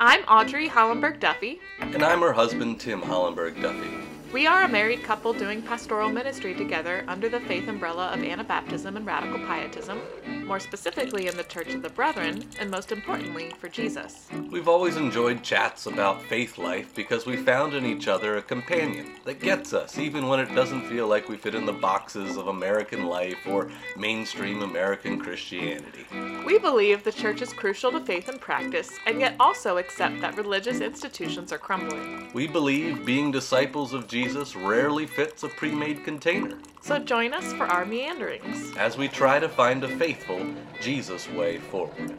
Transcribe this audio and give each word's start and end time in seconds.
I'm 0.00 0.22
Audrey 0.28 0.68
Hollenberg 0.68 1.18
Duffy. 1.18 1.60
And 1.80 2.04
I'm 2.04 2.20
her 2.20 2.32
husband, 2.32 2.78
Tim 2.78 3.00
Hollenberg 3.00 3.60
Duffy. 3.60 3.97
We 4.30 4.46
are 4.46 4.64
a 4.64 4.68
married 4.68 5.04
couple 5.04 5.32
doing 5.32 5.62
pastoral 5.62 6.10
ministry 6.10 6.54
together 6.54 7.02
under 7.08 7.30
the 7.30 7.40
faith 7.40 7.66
umbrella 7.66 8.08
of 8.08 8.20
Anabaptism 8.20 8.94
and 8.94 9.06
Radical 9.06 9.38
Pietism, 9.38 10.02
more 10.44 10.60
specifically 10.60 11.28
in 11.28 11.36
the 11.38 11.44
Church 11.44 11.72
of 11.72 11.80
the 11.80 11.88
Brethren, 11.88 12.44
and 12.60 12.70
most 12.70 12.92
importantly, 12.92 13.54
for 13.58 13.70
Jesus. 13.70 14.28
We've 14.50 14.68
always 14.68 14.96
enjoyed 14.96 15.42
chats 15.42 15.86
about 15.86 16.22
faith 16.24 16.58
life 16.58 16.94
because 16.94 17.24
we 17.24 17.38
found 17.38 17.72
in 17.72 17.86
each 17.86 18.06
other 18.06 18.36
a 18.36 18.42
companion 18.42 19.14
that 19.24 19.40
gets 19.40 19.72
us, 19.72 19.98
even 19.98 20.28
when 20.28 20.40
it 20.40 20.54
doesn't 20.54 20.86
feel 20.88 21.08
like 21.08 21.30
we 21.30 21.38
fit 21.38 21.54
in 21.54 21.64
the 21.64 21.72
boxes 21.72 22.36
of 22.36 22.48
American 22.48 23.06
life 23.06 23.46
or 23.46 23.70
mainstream 23.96 24.60
American 24.60 25.18
Christianity. 25.18 26.04
We 26.44 26.58
believe 26.58 27.02
the 27.02 27.12
church 27.12 27.40
is 27.40 27.54
crucial 27.54 27.92
to 27.92 28.00
faith 28.00 28.28
and 28.28 28.38
practice, 28.38 28.90
and 29.06 29.20
yet 29.20 29.36
also 29.40 29.78
accept 29.78 30.20
that 30.20 30.36
religious 30.36 30.80
institutions 30.82 31.50
are 31.50 31.58
crumbling. 31.58 32.30
We 32.34 32.46
believe 32.46 33.06
being 33.06 33.30
disciples 33.30 33.94
of 33.94 34.06
Jesus 34.06 34.17
rarely 34.18 35.06
fits 35.06 35.44
a 35.44 35.48
pre 35.48 35.70
made 35.70 36.02
container. 36.02 36.58
So 36.82 36.98
join 36.98 37.32
us 37.32 37.52
for 37.52 37.66
our 37.66 37.86
meanderings. 37.86 38.76
as 38.76 38.98
we 38.98 39.06
try 39.06 39.38
to 39.38 39.48
find 39.48 39.84
a 39.84 39.96
faithful 39.96 40.44
Jesus 40.80 41.30
way 41.30 41.58
forward. 41.58 42.16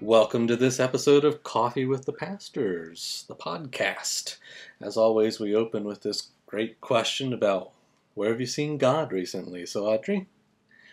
Welcome 0.00 0.48
to 0.48 0.56
this 0.56 0.80
episode 0.80 1.24
of 1.24 1.44
Coffee 1.44 1.84
with 1.84 2.06
the 2.06 2.12
Pastors, 2.12 3.24
the 3.28 3.36
podcast. 3.36 4.38
As 4.80 4.96
always, 4.96 5.38
we 5.38 5.54
open 5.54 5.84
with 5.84 6.02
this 6.02 6.30
great 6.46 6.80
question 6.80 7.32
about 7.32 7.70
where 8.14 8.30
have 8.30 8.40
you 8.40 8.46
seen 8.46 8.78
God 8.78 9.12
recently? 9.12 9.64
So, 9.64 9.86
Audrey, 9.86 10.26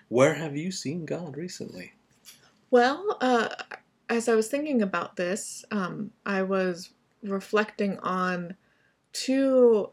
where 0.10 0.36
have 0.36 0.56
you 0.56 0.72
seen 0.72 1.06
God 1.06 1.38
recently? 1.38 1.94
Well, 2.70 3.18
uh, 3.20 3.50
as 4.10 4.30
I 4.30 4.36
was 4.36 4.48
thinking 4.48 4.84
about 4.84 5.16
this, 5.16 5.66
um, 5.72 6.12
I 6.24 6.44
was 6.44 6.92
reflecting 7.24 7.98
on 8.00 8.56
two 9.16 9.92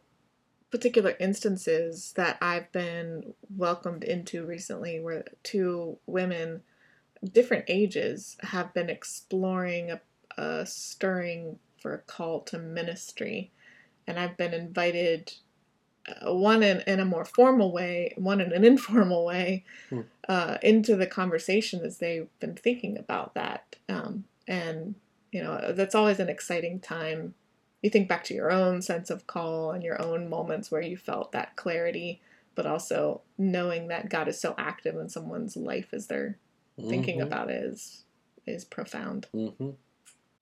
particular 0.73 1.15
instances 1.21 2.13
that 2.17 2.39
I've 2.43 2.73
been 2.73 3.35
welcomed 3.57 4.03
into 4.03 4.45
recently, 4.45 4.99
where 4.99 5.25
two 5.45 5.99
women, 6.07 6.63
different 7.33 7.67
ages, 7.69 8.37
have 8.41 8.75
been 8.75 8.91
exploring 8.91 9.93
a, 9.93 10.01
a 10.37 10.67
stirring 10.67 11.61
for 11.81 11.95
a 11.95 11.99
call 11.99 12.41
to 12.41 12.59
ministry. 12.59 13.53
And 14.09 14.19
I've 14.19 14.37
been 14.37 14.53
invited, 14.55 15.35
uh, 16.09 16.35
one 16.35 16.65
in, 16.65 16.81
in 16.89 16.99
a 16.99 17.05
more 17.05 17.25
formal 17.25 17.71
way, 17.71 18.15
one 18.17 18.41
in 18.41 18.53
an 18.53 18.65
informal 18.73 19.25
way, 19.25 19.65
Hmm. 19.89 20.01
uh, 20.29 20.59
into 20.63 20.97
the 20.97 21.07
conversation 21.07 21.85
as 21.85 21.99
they've 21.99 22.29
been 22.41 22.57
thinking 22.57 22.99
about 22.99 23.35
that. 23.35 23.77
Um, 23.89 24.25
and, 24.49 24.97
you 25.31 25.45
know, 25.45 25.73
that's 25.73 25.95
always 25.95 26.19
an 26.19 26.29
exciting 26.29 26.81
time. 26.81 27.35
You 27.83 27.91
think 27.91 28.09
back 28.09 28.25
to 28.25 28.35
your 28.35 28.51
own 28.51 28.81
sense 28.81 29.11
of 29.11 29.27
call 29.27 29.73
and 29.73 29.83
your 29.83 30.01
own 30.01 30.31
moments 30.31 30.71
where 30.71 30.81
you 30.83 30.97
felt 30.97 31.33
that 31.33 31.57
clarity, 31.57 32.21
but 32.55 32.65
also 32.67 33.23
knowing 33.37 33.89
that 33.89 34.09
God 34.09 34.29
is 34.29 34.41
so 34.41 34.55
active 34.57 34.97
in 34.97 35.09
someone's 35.09 35.57
life 35.57 35.89
as 35.93 36.07
they're 36.07 36.39
thinking 36.89 37.19
Mhm, 37.19 37.23
about 37.27 37.51
it 37.51 37.63
is 37.65 38.05
is 38.47 38.65
profound. 38.65 39.29
mhm. 39.35 39.77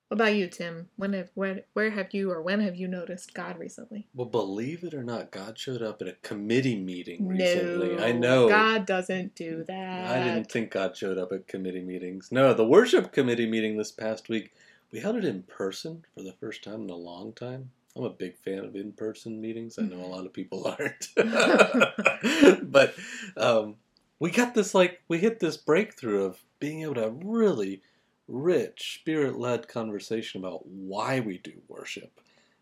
What 0.08 0.16
about 0.16 0.34
you, 0.34 0.48
Tim? 0.48 0.88
When 0.96 1.12
have 1.12 1.30
where 1.34 1.62
where 1.72 1.90
have 1.90 2.12
you 2.12 2.32
or 2.32 2.42
when 2.42 2.60
have 2.60 2.74
you 2.74 2.88
noticed 2.88 3.32
God 3.32 3.58
recently? 3.58 4.08
Well, 4.12 4.26
believe 4.26 4.82
it 4.82 4.92
or 4.92 5.04
not, 5.04 5.30
God 5.30 5.56
showed 5.58 5.82
up 5.82 6.02
at 6.02 6.08
a 6.08 6.14
committee 6.22 6.78
meeting 6.80 7.28
No, 7.28 7.34
recently. 7.34 7.98
I 7.98 8.12
know. 8.12 8.48
God 8.48 8.86
doesn't 8.86 9.34
do 9.36 9.62
that. 9.68 10.10
I 10.10 10.18
didn't 10.24 10.50
think 10.50 10.72
God 10.72 10.96
showed 10.96 11.16
up 11.16 11.30
at 11.30 11.46
committee 11.46 11.82
meetings. 11.82 12.32
No, 12.32 12.52
the 12.54 12.66
worship 12.66 13.12
committee 13.12 13.48
meeting 13.48 13.76
this 13.76 13.92
past 13.92 14.28
week, 14.28 14.52
we 14.92 15.00
held 15.00 15.16
it 15.16 15.24
in 15.24 15.42
person 15.42 16.04
for 16.14 16.22
the 16.22 16.32
first 16.32 16.64
time 16.64 16.82
in 16.82 16.90
a 16.90 16.96
long 16.96 17.32
time. 17.32 17.70
I'm 17.96 18.04
a 18.04 18.10
big 18.10 18.36
fan 18.38 18.60
of 18.60 18.76
in 18.76 18.92
person 18.92 19.40
meetings. 19.40 19.78
I 19.78 19.82
know 19.82 20.00
a 20.00 20.06
lot 20.06 20.26
of 20.26 20.32
people 20.32 20.66
aren't. 20.78 21.08
but 22.70 22.94
um, 23.36 23.76
we 24.18 24.30
got 24.30 24.54
this, 24.54 24.74
like, 24.74 25.00
we 25.08 25.18
hit 25.18 25.40
this 25.40 25.56
breakthrough 25.56 26.24
of 26.24 26.40
being 26.60 26.82
able 26.82 26.94
to 26.94 27.02
have 27.02 27.18
really 27.24 27.82
rich, 28.28 29.00
spirit 29.00 29.38
led 29.38 29.66
conversation 29.66 30.40
about 30.40 30.66
why 30.66 31.20
we 31.20 31.38
do 31.38 31.52
worship 31.68 32.20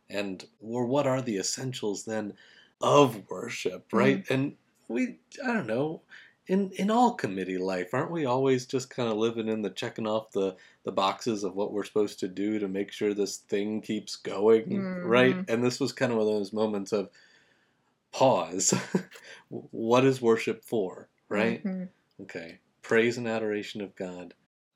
and 0.08 0.46
or 0.60 0.86
what 0.86 1.06
are 1.06 1.20
the 1.20 1.36
essentials 1.36 2.04
then 2.04 2.32
of 2.80 3.28
worship, 3.28 3.84
right? 3.92 4.24
And 4.30 4.54
we, 4.86 5.16
I 5.44 5.52
don't 5.52 5.66
know, 5.66 6.00
in 6.48 6.70
in 6.72 6.90
all 6.90 7.14
committee 7.14 7.58
life, 7.58 7.92
aren't 7.94 8.10
we 8.10 8.24
always 8.24 8.66
just 8.66 8.90
kind 8.90 9.08
of 9.10 9.16
living 9.18 9.48
in 9.48 9.62
the 9.62 9.70
checking 9.70 10.06
off 10.06 10.30
the 10.32 10.56
the 10.84 10.92
boxes 10.92 11.44
of 11.44 11.54
what 11.54 11.72
we're 11.72 11.84
supposed 11.84 12.18
to 12.20 12.28
do 12.28 12.58
to 12.58 12.66
make 12.68 12.90
sure 12.90 13.12
this 13.14 13.36
thing 13.36 13.80
keeps 13.82 14.16
going, 14.16 14.82
right? 15.04 15.36
Mhm. 15.36 15.44
And 15.48 15.62
this 15.64 15.78
was 15.78 15.92
kind 15.92 16.10
of 16.12 16.18
one 16.18 16.26
of 16.26 16.32
those 16.34 16.52
moments 16.52 16.92
of 16.92 17.10
pause. 18.12 18.72
what 19.48 20.04
is 20.04 20.20
worship 20.22 20.64
for, 20.64 21.08
right? 21.28 21.62
Mhm. 21.62 21.88
Okay. 22.22 22.58
Praise 22.82 23.18
and 23.18 23.28
adoration 23.28 23.80
of 23.80 23.94
God. 23.94 24.34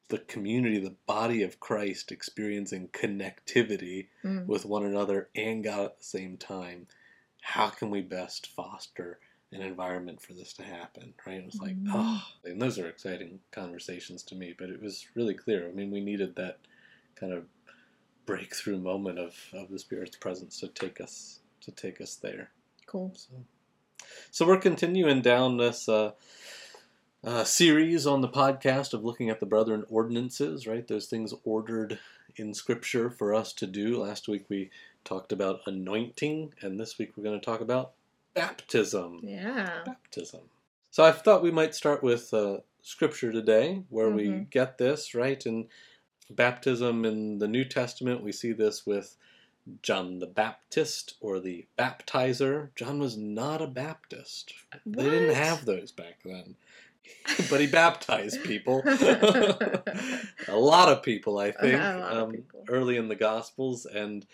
The 0.09 0.19
community, 0.19 0.79
the 0.79 0.97
body 1.07 1.43
of 1.43 1.59
Christ 1.61 2.13
experiencing 2.13 2.89
connectivity 2.89 4.09
Mm. 4.23 4.47
with 4.47 4.67
one 4.67 4.85
another 4.85 5.31
and 5.35 5.65
God 5.65 5.87
at 5.87 5.99
the 5.99 6.05
same 6.05 6.37
time. 6.37 6.87
How 7.41 7.71
can 7.71 7.91
we 7.91 8.03
best 8.03 8.47
foster 8.47 9.19
an 9.53 9.63
environment 9.63 10.21
for 10.21 10.33
this 10.33 10.53
to 10.55 10.63
happen? 10.63 11.15
Right? 11.27 11.39
It 11.41 11.47
was 11.47 11.61
like, 11.61 11.77
Mhm. 11.77 11.91
oh, 11.93 12.23
and 12.45 12.61
those 12.61 12.79
are 12.79 12.89
exciting 12.89 13.41
conversations 13.51 14.23
to 14.25 14.35
me, 14.35 14.55
but 14.57 14.71
it 14.71 14.81
was 14.83 15.07
really 15.15 15.35
clear. 15.35 15.69
I 15.69 15.73
mean, 15.73 15.91
we 15.91 16.01
needed 16.01 16.37
that 16.37 16.59
kind 17.15 17.33
of 17.33 17.47
breakthrough 18.27 18.79
moment 18.79 19.19
of, 19.19 19.37
of 19.53 19.71
the 19.71 19.79
Spirit's 19.79 20.17
presence 20.17 20.59
to 20.61 20.69
take 20.69 21.01
us 21.01 21.41
to 21.61 21.71
take 21.71 22.01
us 22.01 22.17
there. 22.17 22.51
Cool. 22.87 23.13
So, 23.15 23.29
so 24.31 24.47
we're 24.47 24.59
continuing 24.59 25.23
down 25.23 25.57
this 25.59 25.89
uh, 25.89 26.13
uh, 27.25 27.45
series 27.45 28.07
on 28.07 28.21
the 28.21 28.29
podcast 28.29 28.93
of 28.93 29.05
looking 29.05 29.31
at 29.31 29.39
the 29.39 29.47
brethren 29.47 29.85
ordinances, 29.89 30.67
right? 30.67 30.87
Those 30.87 31.07
things 31.07 31.33
ordered 31.45 32.01
in 32.37 32.53
Scripture 32.53 33.11
for 33.11 33.33
us 33.33 33.53
to 33.55 33.67
do. 33.67 34.03
Last 34.03 34.27
week 34.27 34.47
we 34.49 34.71
talked 35.05 35.31
about 35.31 35.61
anointing, 35.67 36.55
and 36.61 36.81
this 36.81 36.99
week 36.99 37.13
we're 37.17 37.25
going 37.25 37.39
to 37.39 37.45
talk 37.45 37.61
about 37.61 37.93
baptism. 38.35 39.21
Yeah. 39.23 39.83
Baptism. 39.85 40.41
So 40.91 41.05
I 41.05 41.13
thought 41.13 41.43
we 41.43 41.51
might 41.51 41.75
start 41.75 42.03
with 42.03 42.33
uh, 42.35 42.59
Scripture 42.83 43.33
today, 43.33 43.83
where 43.89 44.11
we 44.11 44.29
Mhm. 44.29 44.51
get 44.51 44.79
this 44.79 45.15
right 45.15 45.45
in 45.47 45.69
baptism 46.31 47.05
in 47.05 47.39
the 47.39 47.49
New 47.49 47.65
Testament. 47.65 48.23
We 48.23 48.33
see 48.33 48.53
this 48.53 48.87
with 48.87 49.17
John 49.83 50.19
the 50.19 50.27
Baptist 50.27 51.15
or 51.21 51.39
the 51.41 51.67
baptizer. 51.79 52.75
John 52.75 52.99
was 52.99 53.17
not 53.17 53.63
a 53.63 53.67
Baptist. 53.67 54.53
They 54.85 55.05
didn't 55.05 55.35
have 55.35 55.65
those 55.65 55.93
back 55.93 56.19
then. 56.25 56.57
but 57.51 57.61
he 57.61 57.67
baptized 57.67 58.43
people. 58.45 58.83
a 60.49 60.57
lot 60.57 60.89
of 60.89 61.03
people, 61.03 61.39
I 61.39 61.53
think, 61.53 61.75
A 61.83 61.99
lot 61.99 62.13
of 62.13 62.23
um, 62.25 62.33
people. 62.33 62.65
early 62.69 62.97
in 62.97 63.09
the 63.09 63.15
Gospels. 63.17 63.87
And 63.87 64.27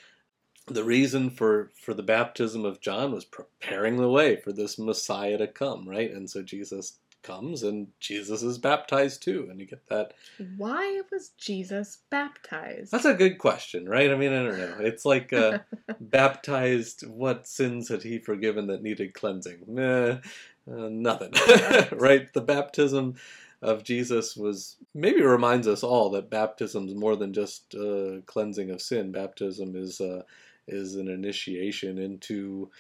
the 0.69 0.85
reason 0.85 1.31
for, 1.31 1.71
for 1.75 1.95
the 1.95 2.03
baptism 2.03 2.65
of 2.65 2.81
John 2.81 3.13
was 3.13 3.25
preparing 3.25 3.97
the 3.97 4.09
way 4.09 4.37
for 4.37 4.53
this 4.53 4.79
Messiah 4.79 5.39
to 5.39 5.47
come, 5.47 5.89
right? 5.89 6.11
And 6.11 6.29
so 6.29 6.43
Jesus 6.43 6.99
comes 7.23 7.63
and 7.63 7.89
Jesus 8.01 8.43
is 8.43 8.59
baptized 8.59 9.23
too. 9.23 9.49
And 9.51 9.61
you 9.61 9.67
get 9.67 9.87
that 9.89 10.15
Why 10.57 11.03
was 11.13 11.31
Jesus 11.39 11.99
baptized? 12.11 12.93
that's 12.93 13.05
a 13.05 13.15
good 13.15 13.39
question, 13.39 13.89
right? 13.89 14.11
I 14.11 14.17
mean, 14.17 14.33
I 14.33 14.45
don't 14.45 14.59
know. 14.59 14.77
It's 14.81 15.05
like 15.05 15.33
uh, 15.33 15.59
baptized. 16.01 17.07
What 17.07 17.47
sins 17.47 17.89
had 17.89 18.03
he 18.03 18.19
forgiven 18.19 18.67
that 18.69 18.83
needed 18.83 19.15
cleansing? 19.15 19.65
Meh, 19.67 20.19
uh, 20.71 20.89
nothing, 20.91 21.33
right? 21.93 22.33
The 22.33 22.41
baptism 22.41 23.15
of 23.61 23.83
Jesus 23.83 24.37
was 24.37 24.77
maybe 24.95 25.23
reminds 25.23 25.67
us 25.67 25.83
all 25.83 26.11
that 26.11 26.31
baptism 26.31 26.87
is 26.89 26.95
more 26.95 27.17
than 27.17 27.33
just 27.33 27.75
uh, 27.75 28.21
cleansing 28.27 28.71
of 28.71 28.81
sin. 28.81 29.11
Baptism 29.11 29.75
is 29.75 30.01
uh, 30.01 30.23
is 30.69 30.95
an 30.97 31.09
initiation 31.09 31.99
into 31.99 32.71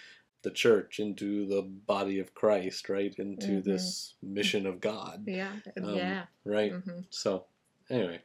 the 0.42 0.50
church, 0.50 1.00
into 1.00 1.46
the 1.46 1.62
body 1.62 2.18
of 2.20 2.34
Christ, 2.34 2.88
right? 2.88 3.14
Into 3.18 3.60
Mhm. 3.60 3.64
this 3.64 4.14
mission 4.22 4.66
of 4.66 4.80
God, 4.80 5.24
yeah. 5.26 5.56
Um, 5.76 5.96
yeah. 5.96 6.26
right? 6.44 6.72
hmm 6.72 7.00
So, 7.10 7.46
anyway, 7.90 8.20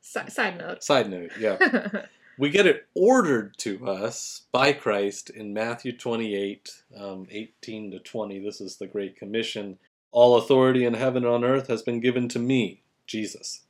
Si- 0.00 0.28
side 0.30 0.58
note. 0.58 0.82
side 0.82 1.08
note, 1.08 1.30
yeah. 1.38 1.58
we 2.38 2.50
get 2.50 2.66
it 2.66 2.86
ordered 2.94 3.56
to 3.58 3.86
us 3.86 4.42
by 4.50 4.72
Christ 4.72 5.30
in 5.30 5.54
Matthew 5.54 5.96
28, 5.96 6.82
um, 6.96 7.26
18 7.30 7.92
to 7.92 8.00
20. 8.00 8.40
This 8.40 8.60
is 8.60 8.76
the 8.76 8.86
Great 8.88 9.16
Commission. 9.16 9.78
All 10.10 10.36
authority 10.36 10.84
in 10.84 10.94
heaven 10.94 11.24
and 11.24 11.32
on 11.32 11.44
earth 11.44 11.68
has 11.68 11.82
been 11.82 12.00
given 12.00 12.28
to 12.30 12.38
me, 12.38 12.82
Jesus. 13.06 13.64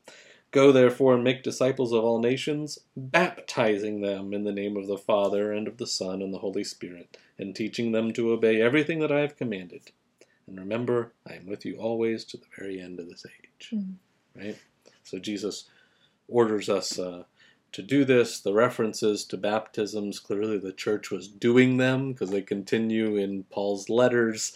Go 0.55 0.71
therefore 0.71 1.15
and 1.15 1.25
make 1.25 1.43
disciples 1.43 1.93
of 1.93 2.05
all 2.05 2.21
nations, 2.21 2.79
baptizing 2.97 4.03
them 4.03 4.33
in 4.33 4.45
the 4.45 4.53
name 4.53 4.77
of 4.77 4.87
the 4.87 4.97
Father 4.97 5.51
and 5.51 5.67
of 5.67 5.79
the 5.79 5.87
Son 5.87 6.23
and 6.23 6.33
the 6.33 6.39
Holy 6.39 6.63
Spirit, 6.63 7.19
and 7.37 7.57
teaching 7.57 7.91
them 7.91 8.13
to 8.13 8.31
obey 8.31 8.63
everything 8.63 9.01
that 9.01 9.11
I 9.11 9.19
have 9.23 9.37
commanded. 9.37 9.91
And 10.47 10.57
remember, 10.57 11.13
I 11.29 11.35
am 11.35 11.47
with 11.47 11.65
you 11.65 11.75
always 11.79 12.25
to 12.27 12.37
the 12.37 12.47
very 12.57 12.81
end 12.81 13.01
of 13.01 13.09
this 13.09 13.27
age. 13.27 13.71
Mhm. 13.73 13.95
Right? 14.37 14.57
So 15.03 15.19
Jesus 15.19 15.65
orders 16.29 16.69
us 16.69 17.01
uh, 17.01 17.25
to 17.73 17.83
do 17.83 18.05
this. 18.05 18.39
The 18.39 18.55
references 18.55 19.25
to 19.25 19.37
baptisms, 19.37 20.21
clearly 20.21 20.59
the 20.59 20.73
church 20.73 21.11
was 21.11 21.27
doing 21.27 21.79
them 21.79 22.13
because 22.13 22.31
they 22.31 22.43
continue 22.43 23.17
in 23.17 23.43
Paul's 23.51 23.89
letters. 23.89 24.53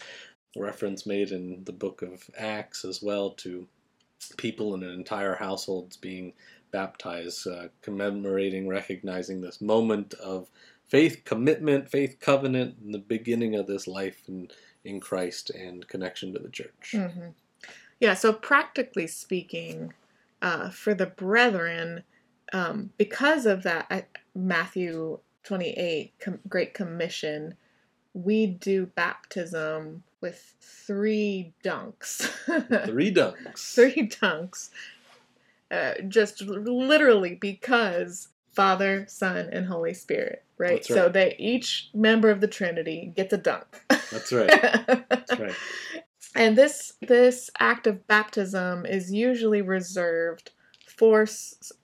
A 0.55 0.61
reference 0.61 1.05
made 1.05 1.31
in 1.31 1.65
the 1.65 1.73
book 1.73 2.01
of 2.01 2.29
Acts 2.37 2.85
as 2.85 3.01
well 3.01 3.31
to 3.31 3.67
people 4.37 4.73
in 4.75 4.83
an 4.83 4.91
entire 4.91 5.35
households 5.35 5.97
being 5.97 6.33
baptized, 6.71 7.47
uh, 7.47 7.67
commemorating, 7.81 8.67
recognizing 8.67 9.41
this 9.41 9.61
moment 9.61 10.13
of 10.15 10.49
faith 10.87 11.21
commitment, 11.25 11.89
faith 11.89 12.17
covenant, 12.19 12.75
and 12.83 12.93
the 12.93 12.99
beginning 12.99 13.55
of 13.55 13.67
this 13.67 13.87
life 13.87 14.23
in, 14.27 14.49
in 14.83 14.99
Christ 14.99 15.49
and 15.51 15.87
connection 15.87 16.33
to 16.33 16.39
the 16.39 16.49
church. 16.49 16.95
hmm 16.95 17.29
Yeah, 17.99 18.13
so 18.13 18.33
practically 18.33 19.07
speaking, 19.07 19.93
uh, 20.41 20.69
for 20.69 20.93
the 20.93 21.05
brethren, 21.05 22.03
um, 22.53 22.91
because 22.97 23.45
of 23.45 23.63
that 23.63 24.09
Matthew 24.35 25.19
28 25.43 26.13
com- 26.19 26.39
Great 26.47 26.73
Commission, 26.73 27.55
we 28.13 28.47
do 28.47 28.85
baptism 28.87 30.03
with 30.21 30.55
three 30.59 31.53
dunks. 31.63 32.23
Three 32.85 33.13
dunks. 33.13 33.73
three 33.75 34.07
dunks. 34.07 34.69
Uh, 35.71 35.93
just 36.07 36.41
literally 36.41 37.35
because 37.35 38.29
Father, 38.53 39.05
Son, 39.07 39.49
and 39.51 39.65
Holy 39.67 39.93
Spirit, 39.93 40.43
right? 40.57 40.71
Right. 40.71 40.85
So 40.85 41.09
they 41.09 41.35
each 41.37 41.89
member 41.93 42.29
of 42.29 42.41
the 42.41 42.47
Trinity 42.47 43.13
gets 43.15 43.31
a 43.33 43.37
dunk. 43.37 43.83
That's 43.89 44.31
right. 44.31 44.49
That's 45.09 45.39
right. 45.39 45.55
And 46.35 46.55
this 46.55 46.93
this 47.01 47.49
act 47.59 47.87
of 47.87 48.05
baptism 48.07 48.85
is 48.85 49.11
usually 49.11 49.63
reserved 49.63 50.51
for 50.85 51.25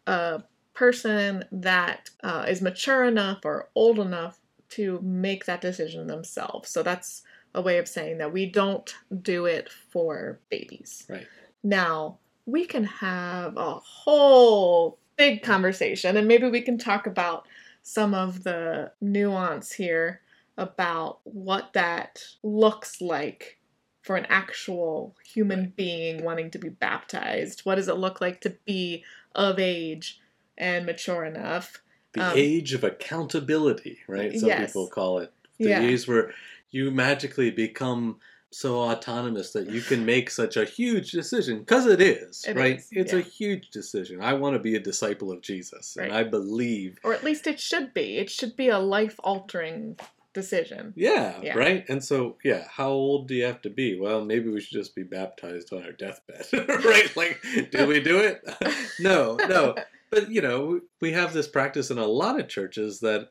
a 0.05 0.43
person 0.73 1.45
that 1.51 2.11
uh, 2.23 2.45
is 2.47 2.61
mature 2.61 3.03
enough 3.05 3.39
or 3.43 3.69
old 3.73 3.97
enough 3.97 4.39
to 4.69 4.99
make 5.01 5.45
that 5.45 5.61
decision 5.61 6.07
themselves. 6.07 6.69
So 6.69 6.83
that's 6.83 7.23
a 7.55 7.61
way 7.61 7.77
of 7.79 7.87
saying 7.87 8.17
that 8.19 8.33
we 8.33 8.45
don't 8.45 8.93
do 9.21 9.45
it 9.45 9.69
for 9.91 10.39
babies. 10.49 11.05
Right. 11.09 11.27
Now 11.63 12.19
we 12.45 12.65
can 12.65 12.83
have 12.83 13.57
a 13.57 13.75
whole 13.75 14.99
big 15.17 15.41
conversation, 15.41 16.17
and 16.17 16.27
maybe 16.27 16.47
we 16.49 16.61
can 16.61 16.77
talk 16.77 17.07
about 17.07 17.47
some 17.81 18.13
of 18.13 18.43
the 18.43 18.91
nuance 19.01 19.71
here 19.71 20.21
about 20.57 21.19
what 21.23 21.73
that 21.73 22.21
looks 22.43 23.01
like 23.01 23.59
for 24.01 24.15
an 24.15 24.25
actual 24.29 25.15
human 25.25 25.59
Right. 25.61 25.75
being 25.75 26.23
wanting 26.23 26.51
to 26.51 26.59
be 26.59 26.69
baptized. 26.69 27.61
What 27.61 27.75
does 27.75 27.87
it 27.87 27.97
look 27.97 28.21
like 28.21 28.41
to 28.41 28.57
be 28.65 29.03
of 29.33 29.57
age 29.59 30.19
and 30.57 30.85
mature 30.85 31.25
enough? 31.25 31.81
The 32.13 32.21
Um, 32.21 32.37
age 32.37 32.73
of 32.73 32.83
accountability, 32.83 33.99
right? 34.07 34.37
Some 34.37 34.49
Yes. 34.49 34.67
people 34.67 34.87
call 34.87 35.19
it. 35.19 35.33
The 35.59 35.69
Yeah. 35.69 35.81
age 35.81 36.07
where 36.07 36.33
you 36.75 36.91
magically 36.91 37.51
become 37.51 38.17
so 38.51 38.75
autonomous 38.91 39.51
that 39.51 39.69
you 39.69 39.81
can 39.81 40.05
make 40.05 40.29
such 40.29 40.55
a 40.57 40.65
huge 40.65 41.11
decision 41.11 41.59
because 41.59 41.85
it 41.87 41.99
is 42.01 42.43
It 42.47 42.55
right 42.55 42.77
is, 42.77 42.87
it's 42.91 43.13
yeah. 43.13 43.19
a 43.19 43.21
huge 43.21 43.69
decision 43.69 44.21
i 44.21 44.33
want 44.33 44.53
to 44.55 44.59
be 44.69 44.75
a 44.75 44.79
disciple 44.91 45.29
of 45.31 45.41
jesus 45.41 45.97
and 45.97 46.11
i 46.13 46.23
believe 46.23 46.97
Or 47.03 47.13
at 47.13 47.23
least 47.23 47.47
it 47.47 47.59
should 47.59 47.93
be. 47.93 48.17
It 48.17 48.29
should 48.29 48.55
be 48.55 48.69
a 48.69 48.79
life 48.79 49.17
altering 49.23 49.97
decision. 50.33 50.93
yeah, 50.95 51.39
Yeah. 51.41 51.57
right 51.57 51.85
and 51.89 52.01
so 52.03 52.37
yeah 52.43 52.63
how 52.69 52.89
old 52.89 53.27
do 53.29 53.33
you 53.35 53.45
have 53.45 53.61
to 53.63 53.69
be 53.69 53.89
well 53.99 54.23
maybe 54.23 54.49
we 54.49 54.59
should 54.61 54.77
just 54.81 54.95
be 54.95 55.03
baptized 55.03 55.71
on 55.73 55.83
our 55.83 55.93
deathbed 55.93 56.45
right 56.85 57.09
like 57.15 57.37
did 57.71 57.87
we 57.87 57.99
do 58.01 58.19
it 58.19 58.37
no 58.99 59.37
no 59.57 59.75
but 60.11 60.29
you 60.29 60.41
know 60.41 60.81
we 61.01 61.11
have 61.13 61.31
this 61.33 61.47
practice 61.47 61.89
in 61.89 61.97
a 61.97 62.05
lot 62.21 62.39
of 62.39 62.47
churches 62.49 62.99
that 62.99 63.21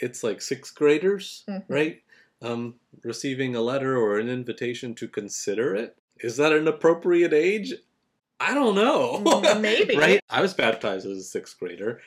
it's 0.00 0.22
like 0.22 0.40
sixth 0.40 0.74
graders 0.74 1.44
Mhm. 1.48 1.64
right 1.68 2.02
um, 2.42 2.74
receiving 3.02 3.54
a 3.54 3.60
letter 3.60 3.96
or 3.96 4.18
an 4.18 4.28
invitation 4.28 4.94
to 4.96 5.08
consider 5.08 5.74
it? 5.74 5.96
Is 6.20 6.36
that 6.36 6.52
an 6.52 6.68
appropriate 6.68 7.32
age? 7.32 7.74
I 8.40 8.54
don't 8.54 8.74
know. 8.74 9.40
Maybe. 9.60 9.96
right? 9.98 10.20
I 10.30 10.40
was 10.40 10.54
baptized 10.54 11.06
as 11.06 11.18
a 11.18 11.22
sixth 11.22 11.58
grader 11.58 12.00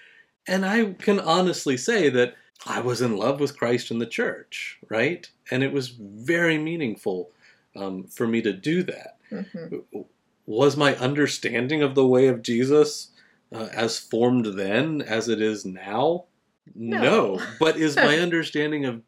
and 0.48 0.66
i 0.66 0.94
can 0.94 1.20
honestly 1.20 1.78
say 1.78 2.10
that 2.10 2.34
i 2.66 2.80
was 2.80 3.00
in 3.00 3.16
love 3.16 3.40
with 3.40 3.56
christ 3.56 3.92
and 3.92 4.02
the 4.02 4.08
church 4.08 4.80
right? 4.90 5.30
And 5.52 5.64
it 5.64 5.72
was 5.72 5.90
very 5.90 6.58
meaningful 6.58 7.30
um, 7.76 8.06
for 8.06 8.26
me 8.26 8.42
to 8.42 8.54
do 8.54 8.82
that. 8.84 9.18
Hmm 9.30 10.02
was 10.52 10.76
my 10.76 10.96
understanding 10.98 11.82
of 11.82 11.96
the 11.96 12.06
way 12.06 12.28
of 12.28 12.42
Jesus 12.42 13.12
uh, 13.54 13.70
as 13.74 13.98
formed 13.98 14.46
then 14.58 15.02
as 15.02 15.30
it 15.30 15.42
is 15.42 15.66
now? 15.66 16.26
No. 16.76 17.42
But 17.60 17.78
is 17.78 17.96
my 17.96 18.18
understanding 18.20 18.86
of 18.86 19.02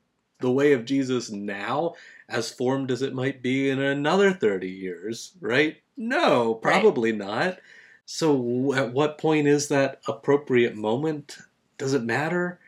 the 0.44 0.52
way 0.52 0.74
of 0.74 0.86
Jesus 0.86 1.32
now 1.32 1.96
as 2.30 2.52
formed 2.52 2.92
as 2.92 3.02
it 3.02 3.16
might 3.16 3.42
be 3.42 3.70
in 3.70 3.82
another 3.82 4.32
30 4.32 4.70
years, 4.70 5.34
right? 5.42 5.78
No, 5.98 6.54
probably 6.54 7.12
not. 7.12 7.58
So, 8.06 8.74
at 8.74 8.94
what 8.94 9.18
point 9.18 9.48
is 9.48 9.70
that 9.70 10.02
appropriate 10.08 10.76
moment? 10.76 11.38
Does 11.78 11.94
it 11.94 12.04
matter? 12.04 12.60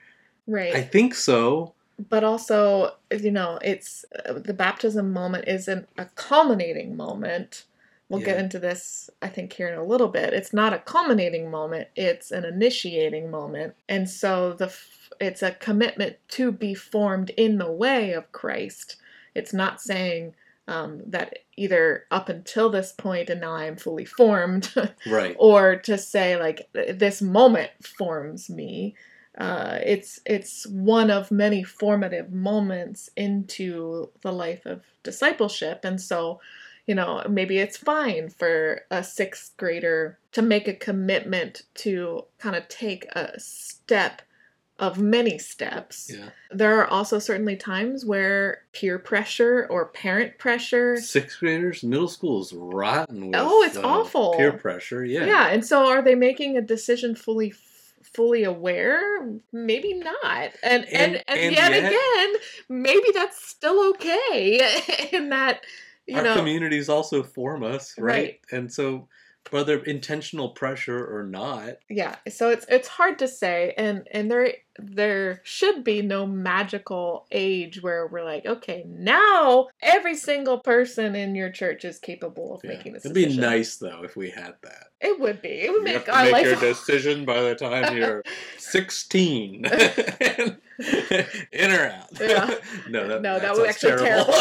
Right. 0.48 0.74
I 0.76 0.82
think 0.82 1.14
so. 1.14 1.74
but 2.10 2.24
also 2.24 2.96
you 3.12 3.32
know 3.32 3.58
it's 3.62 4.04
uh, 4.26 4.34
the 4.34 4.54
baptism 4.54 5.14
moment 5.14 5.48
is 5.48 5.68
an, 5.68 5.88
a 5.98 6.06
culminating 6.16 6.98
moment 6.98 7.64
we'll 8.10 8.22
get 8.22 8.38
into 8.40 8.60
this 8.60 9.10
i 9.22 9.28
think 9.28 9.52
here 9.54 9.68
in 9.68 9.78
a 9.78 9.84
little 9.84 10.08
bit. 10.08 10.34
It's 10.34 10.54
not 10.54 10.74
a 10.74 10.80
culminating 10.80 11.50
moment 11.50 11.88
it's 11.96 12.32
an 12.32 12.46
initiating 12.46 13.32
moment. 13.32 13.76
And 13.90 14.10
so 14.10 14.54
the 14.54 14.66
f- 14.66 15.10
it's 15.20 15.42
a 15.44 15.52
commitment 15.52 16.18
to 16.30 16.52
be 16.52 16.74
formed 16.74 17.30
in 17.32 17.58
the 17.58 17.72
way 17.72 18.12
of 18.14 18.32
christ. 18.32 18.98
It's 19.34 19.54
not 19.54 19.82
saying 19.82 20.34
um, 20.68 21.02
that 21.08 21.40
either 21.58 22.06
up 22.10 22.28
until 22.28 22.70
this 22.70 22.92
point 22.92 23.30
and 23.30 23.42
now 23.42 23.54
i 23.54 23.66
am 23.66 23.76
fully 23.78 24.06
formed 24.06 24.74
Right. 25.06 25.36
or 25.38 25.76
to 25.78 25.98
say 25.98 26.38
like 26.38 26.68
this 26.74 27.22
moment 27.22 27.72
forms 27.84 28.50
me. 28.50 28.96
Uh, 29.38 29.80
it's 29.86 30.20
it's 30.26 30.66
one 30.68 31.12
of 31.12 31.30
many 31.30 31.62
formative 31.62 32.32
moments 32.32 33.10
into 33.18 34.10
the 34.22 34.32
life 34.32 34.66
of 34.66 34.82
discipleship. 35.04 35.84
And 35.84 36.00
so 36.02 36.40
you 36.88 36.96
know 36.96 37.24
maybe 37.30 37.58
it's 37.58 37.78
fine 37.78 38.30
for 38.30 38.82
a 38.92 39.04
sixth 39.04 39.56
grader 39.58 40.18
to 40.32 40.42
make 40.42 40.68
a 40.68 40.74
commitment 40.74 41.64
to 41.76 42.24
kind 42.40 42.56
of 42.56 42.68
take 42.68 43.06
a 43.14 43.40
step 43.40 44.22
of 44.78 45.00
many 45.00 45.38
steps 45.38 46.12
Yeah. 46.14 46.30
there 46.52 46.78
are 46.80 46.86
also 46.88 47.18
certainly 47.18 47.56
times 47.56 48.06
where 48.06 48.64
peer 48.74 49.00
pressure 49.00 49.66
or 49.70 49.86
parent 49.86 50.38
pressure 50.38 50.98
Sixth 50.98 51.40
graders, 51.40 51.82
middle 51.82 52.10
school 52.10 52.42
is 52.42 52.52
rotten 52.54 53.28
with 53.28 53.36
Oh, 53.40 53.64
it's 53.64 53.78
uh, 53.78 53.82
awful. 53.84 54.34
peer 54.36 54.52
pressure. 54.52 55.06
Yeah. 55.06 55.26
Yeah. 55.28 55.48
and 55.48 55.66
so 55.66 55.88
are 55.88 56.02
they 56.02 56.16
making 56.16 56.58
a 56.58 56.62
decision 56.62 57.16
fully 57.16 57.54
fully 58.04 58.44
aware? 58.44 59.30
Maybe 59.54 59.94
not. 59.94 60.52
And 60.62 60.84
and 60.86 61.16
And- 61.16 61.24
and, 61.28 61.40
and 61.40 61.56
yet, 61.56 61.72
yet- 61.72 61.86
again, 61.94 62.34
maybe 62.68 63.08
that's 63.14 63.46
still 63.48 63.90
okay 63.92 65.10
in 65.14 65.30
that 65.30 65.62
you 66.08 66.18
our 66.18 66.24
know 66.24 66.36
communities 66.36 66.90
also 66.90 67.24
form 67.24 67.64
us, 67.64 67.96
right? 67.98 68.14
Right. 68.14 68.40
And 68.52 68.72
so, 68.72 69.08
whether 69.52 69.78
intentional 69.84 70.50
pressure 70.50 71.06
or 71.06 71.24
not, 71.24 71.76
yeah 71.90 72.16
so 72.28 72.50
it's 72.50 72.66
it's 72.68 72.88
hard 72.88 73.20
to 73.20 73.28
say 73.28 73.74
and 73.78 74.08
and 74.12 74.30
there 74.32 74.54
there 74.80 75.40
should 75.44 75.84
be 75.84 76.02
no 76.02 76.26
magical 76.26 77.26
age 77.32 77.82
where 77.82 78.08
we're 78.08 78.24
like 78.26 78.46
okay 78.46 78.84
now 78.88 79.68
every 79.82 80.16
single 80.16 80.60
person 80.60 81.16
in 81.16 81.34
your 81.36 81.50
church 81.50 81.86
is 81.86 82.00
capable 82.00 82.56
of 82.56 82.62
yeah. 82.64 82.72
making 82.72 82.94
this 82.94 83.04
decision. 83.04 83.22
it'd 83.24 83.36
be 83.36 83.42
nice 83.42 83.78
though 83.78 84.02
if 84.04 84.16
we 84.18 84.30
had 84.30 84.54
that. 84.64 84.88
it 85.00 85.20
would 85.20 85.42
be 85.42 85.50
it 85.50 85.72
would 85.72 85.80
You 85.80 85.84
make 85.84 85.94
have 85.94 86.06
to 86.06 86.18
our 86.18 86.24
make 86.24 86.34
life 86.34 86.46
your 86.46 86.56
decision 86.56 87.24
by 87.24 87.42
the 87.42 87.56
time 87.56 87.96
you're 87.96 88.24
16. 88.58 89.66
In 91.52 91.72
or 91.72 91.88
out? 91.88 92.08
Yeah. 92.20 92.54
no, 92.90 93.08
that, 93.08 93.22
no, 93.22 93.40
that 93.40 93.42
that 93.42 93.56
was 93.58 93.70
actually 93.70 94.04
terrible. 94.04 94.34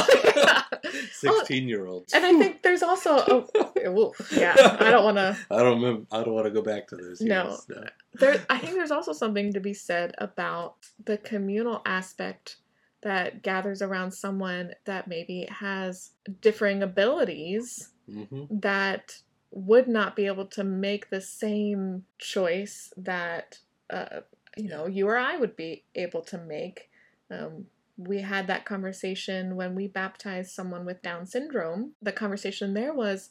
16 1.12 1.68
year 1.68 1.86
olds. 1.86 2.12
And 2.12 2.24
I 2.24 2.38
think 2.38 2.62
there's 2.62 2.82
also 2.82 3.16
a, 3.16 3.90
well, 3.90 4.14
yeah, 4.32 4.54
I 4.80 4.90
don't 4.90 5.04
want 5.04 5.16
to. 5.18 5.36
I 5.50 5.58
don't 5.62 5.80
remember, 5.80 6.06
I 6.10 6.24
don't 6.24 6.34
want 6.34 6.46
to 6.46 6.50
go 6.50 6.62
back 6.62 6.88
to 6.88 6.96
those 6.96 7.20
No. 7.20 7.44
years. 7.48 7.66
No. 7.68 7.84
There, 8.14 8.44
I 8.48 8.58
think 8.58 8.74
there's 8.74 8.90
also 8.90 9.12
something 9.12 9.52
to 9.52 9.60
be 9.60 9.74
said 9.74 10.14
about 10.18 10.76
the 11.04 11.18
communal 11.18 11.82
aspect 11.86 12.56
that 13.02 13.42
gathers 13.42 13.82
around 13.82 14.12
someone 14.12 14.72
that 14.86 15.06
maybe 15.08 15.46
has 15.50 16.10
differing 16.40 16.82
abilities 16.82 17.90
hmm 18.10 18.44
that 18.50 19.18
would 19.50 19.86
not 19.86 20.16
be 20.16 20.26
able 20.26 20.44
to 20.46 20.64
make 20.64 21.10
the 21.10 21.20
same 21.20 22.04
choice 22.18 22.92
that 22.96 23.58
uh, 23.88 24.20
you 24.56 24.68
know 24.68 24.86
you 24.86 25.08
or 25.08 25.16
I 25.16 25.36
would 25.36 25.56
be 25.56 25.84
able 25.94 26.22
to 26.22 26.38
make. 26.38 26.90
Um, 27.30 27.66
we 27.96 28.20
had 28.20 28.48
that 28.48 28.64
conversation 28.64 29.56
when 29.56 29.74
we 29.74 29.86
baptized 29.86 30.50
someone 30.50 30.84
with 30.84 31.02
Down 31.02 31.26
syndrome. 31.26 31.92
The 32.02 32.12
conversation 32.12 32.74
there 32.74 32.92
was 32.92 33.30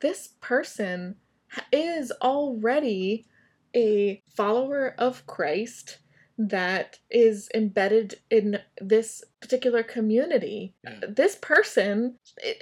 this 0.00 0.30
person 0.40 1.16
is 1.70 2.12
already 2.20 3.26
a 3.74 4.22
follower 4.34 4.94
of 4.98 5.26
Christ 5.26 5.98
that 6.38 6.98
is 7.10 7.48
embedded 7.54 8.16
in 8.30 8.58
this 8.80 9.22
particular 9.40 9.82
community. 9.82 10.74
Yeah. 10.84 11.00
This 11.08 11.36
person 11.36 12.16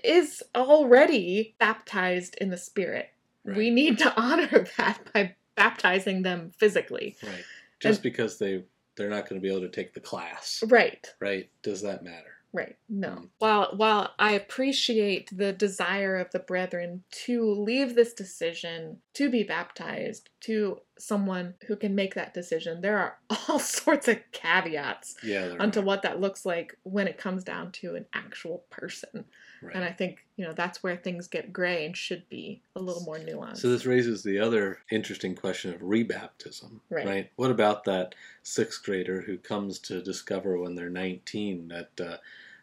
is 0.05 0.43
already 0.55 1.55
baptized 1.59 2.35
in 2.37 2.51
the 2.51 2.59
Spirit. 2.59 3.11
We 3.45 3.71
need 3.71 3.99
to 3.99 4.13
honor 4.21 4.67
that 4.77 4.99
by 5.13 5.37
baptizing 5.57 6.23
them 6.23 6.53
physically. 6.59 7.17
Right. 7.23 7.45
Just 7.81 8.03
because 8.03 8.39
they 8.39 8.65
they're 8.97 9.09
not 9.11 9.29
going 9.29 9.41
to 9.41 9.43
be 9.43 9.49
able 9.51 9.61
to 9.67 9.71
take 9.71 9.95
the 9.95 10.01
class, 10.01 10.63
Right. 10.67 11.07
right? 11.21 11.49
Does 11.63 11.81
that 11.83 12.05
matter? 12.05 12.33
Right. 12.53 12.77
No. 12.89 13.09
Mm. 13.11 13.29
While 13.39 13.73
while 13.77 14.13
I 14.19 14.33
appreciate 14.33 15.31
the 15.35 15.53
desire 15.53 16.17
of 16.17 16.31
the 16.33 16.41
brethren 16.41 17.05
to 17.27 17.49
leave 17.49 17.95
this 17.95 18.13
decision 18.13 18.99
to 19.15 19.31
be 19.31 19.45
baptized 19.45 20.29
to 20.41 20.81
someone 20.99 21.55
who 21.69 21.77
can 21.77 21.95
make 21.95 22.15
that 22.15 22.35
decision, 22.35 22.81
there 22.81 22.99
are 22.99 23.19
all 23.49 23.61
sorts 23.61 24.09
of 24.09 24.19
caveats 24.33 25.15
Yeah. 25.23 25.55
onto 25.61 25.81
what 25.81 26.03
that 26.03 26.21
looks 26.21 26.45
like 26.45 26.77
when 26.83 27.07
it 27.07 27.19
comes 27.19 27.45
down 27.45 27.71
to 27.73 27.95
an 27.95 28.07
actual 28.13 28.65
person. 28.69 29.27
Right. 29.63 29.75
And 29.75 29.85
I 29.85 29.93
think, 29.93 30.25
you 30.37 30.45
know, 30.45 30.53
that's 30.53 30.83
where 30.83 30.97
things 30.97 31.29
get 31.29 31.53
gray 31.53 31.85
and 31.85 31.97
should 31.97 32.29
be 32.29 32.63
a 32.77 32.81
little 32.81 33.03
more 33.03 33.19
nuanced. 33.19 33.59
So 33.59 33.69
this 33.69 33.87
raises 33.87 34.23
the 34.23 34.39
other 34.39 34.79
interesting 34.91 35.35
question 35.35 35.75
of 35.75 35.81
rebaptism, 35.81 36.81
Right. 36.89 37.31
What 37.37 37.51
about 37.51 37.85
that 37.85 38.15
sixth 38.43 38.83
grader 38.83 39.21
who 39.21 39.37
comes 39.39 39.79
to 39.81 40.03
discover 40.03 40.59
when 40.59 40.75
they're 40.75 40.89
19 40.91 41.69
that, 41.69 42.01
uh, 42.01 42.17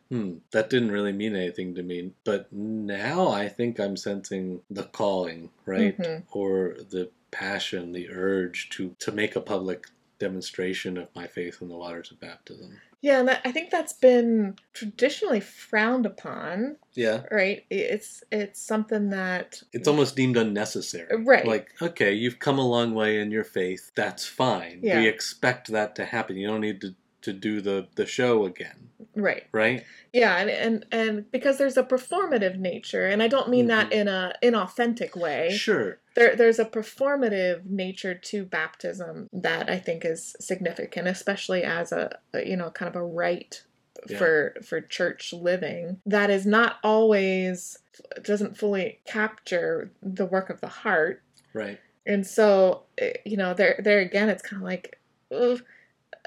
hmm, 0.10 0.38
that 0.52 0.70
didn't 0.70 0.92
really 0.92 1.14
mean 1.14 1.36
anything 1.36 1.76
to 1.76 1.84
me, 1.84 2.14
but 2.24 2.52
now 2.52 3.28
I 3.30 3.48
think 3.48 3.80
I'm 3.80 3.98
sensing 3.98 4.62
the 4.70 4.84
calling, 4.84 5.52
right? 5.66 5.98
Mhm. 5.98 6.24
Or 6.32 6.78
the 6.90 7.12
passion, 7.32 7.92
the 7.92 8.10
urge 8.10 8.70
to 8.72 8.96
to 9.00 9.12
make 9.12 9.36
a 9.36 9.42
public 9.42 9.88
demonstration 10.20 10.98
of 10.98 11.14
my 11.16 11.28
faith 11.28 11.62
in 11.62 11.68
the 11.68 11.78
waters 11.78 12.10
of 12.12 12.20
baptism. 12.20 12.80
Yeah, 13.08 13.20
and 13.20 13.30
that, 13.30 13.42
I 13.46 13.54
think 13.54 13.70
that's 13.70 13.94
been 13.94 14.58
traditionally 14.74 15.40
frowned 15.40 16.06
upon, 16.06 16.76
Yeah. 16.94 17.24
right? 17.32 17.64
It's 17.70 18.22
it's 18.34 18.60
something 18.60 19.12
that 19.12 19.64
It's 19.72 19.88
almost 19.88 20.18
deemed 20.18 20.36
unnecessary. 20.36 21.10
Uh, 21.10 21.20
right. 21.20 21.48
Like, 21.48 21.70
okay, 21.82 22.12
you've 22.12 22.40
come 22.40 22.60
a 22.60 22.68
long 22.68 22.94
way 22.94 23.22
in 23.22 23.32
your 23.32 23.46
faith. 23.46 23.92
That's 23.96 24.26
fine. 24.26 24.82
Yeah. 24.84 25.00
We 25.00 25.08
expect 25.08 25.70
that 25.70 25.96
to 25.96 26.04
happen. 26.04 26.36
You 26.36 26.48
don't 26.48 26.60
need 26.60 26.82
to, 26.82 26.96
to 27.22 27.32
do 27.32 27.62
the, 27.62 27.88
the 27.96 28.06
show 28.06 28.44
again, 28.46 28.90
right. 29.22 29.44
right? 29.52 29.84
Yeah, 30.14 30.38
and, 30.38 30.50
and 30.50 30.86
and 30.92 31.32
because 31.32 31.58
there's 31.58 31.78
a 31.78 31.84
performative 31.84 32.58
nature, 32.58 33.06
and 33.06 33.22
I 33.22 33.28
don't 33.28 33.50
mean 33.50 33.68
that 33.68 33.90
Mhm. 33.90 33.94
in 33.94 34.08
a 34.08 34.34
inauthentic 34.44 35.16
way. 35.16 35.52
Sure. 35.52 36.00
There 36.16 36.36
there's 36.36 36.60
a 36.60 36.66
performative 36.66 37.66
nature 37.66 38.16
to 38.16 38.46
baptism 38.46 39.28
that 39.34 39.70
I 39.70 39.78
think 39.78 40.06
is 40.06 40.36
significant, 40.40 41.08
especially 41.08 41.64
as 41.64 41.92
a, 41.92 42.18
a, 42.34 42.48
you 42.48 42.56
know 42.58 42.70
kind 42.72 42.90
of 42.90 42.96
a 42.96 43.04
rite 43.04 43.64
Yeah. 44.08 44.18
for 44.18 44.56
for 44.64 44.82
church 44.82 45.34
living 45.34 46.00
that 46.06 46.30
is 46.30 46.46
not 46.46 46.78
always 46.84 47.78
doesn't 48.24 48.58
fully 48.58 49.00
capture 49.06 49.92
the 50.02 50.26
work 50.26 50.50
of 50.50 50.62
the 50.62 50.68
heart. 50.68 51.22
Right. 51.54 51.80
And 52.06 52.26
so, 52.26 52.84
eh, 53.00 53.14
you 53.26 53.36
know, 53.38 53.54
there 53.54 53.80
there 53.84 54.00
again, 54.00 54.30
it's 54.30 54.42
kind 54.42 54.62
of 54.62 54.66
like, 54.66 55.00
ugh, 55.32 55.62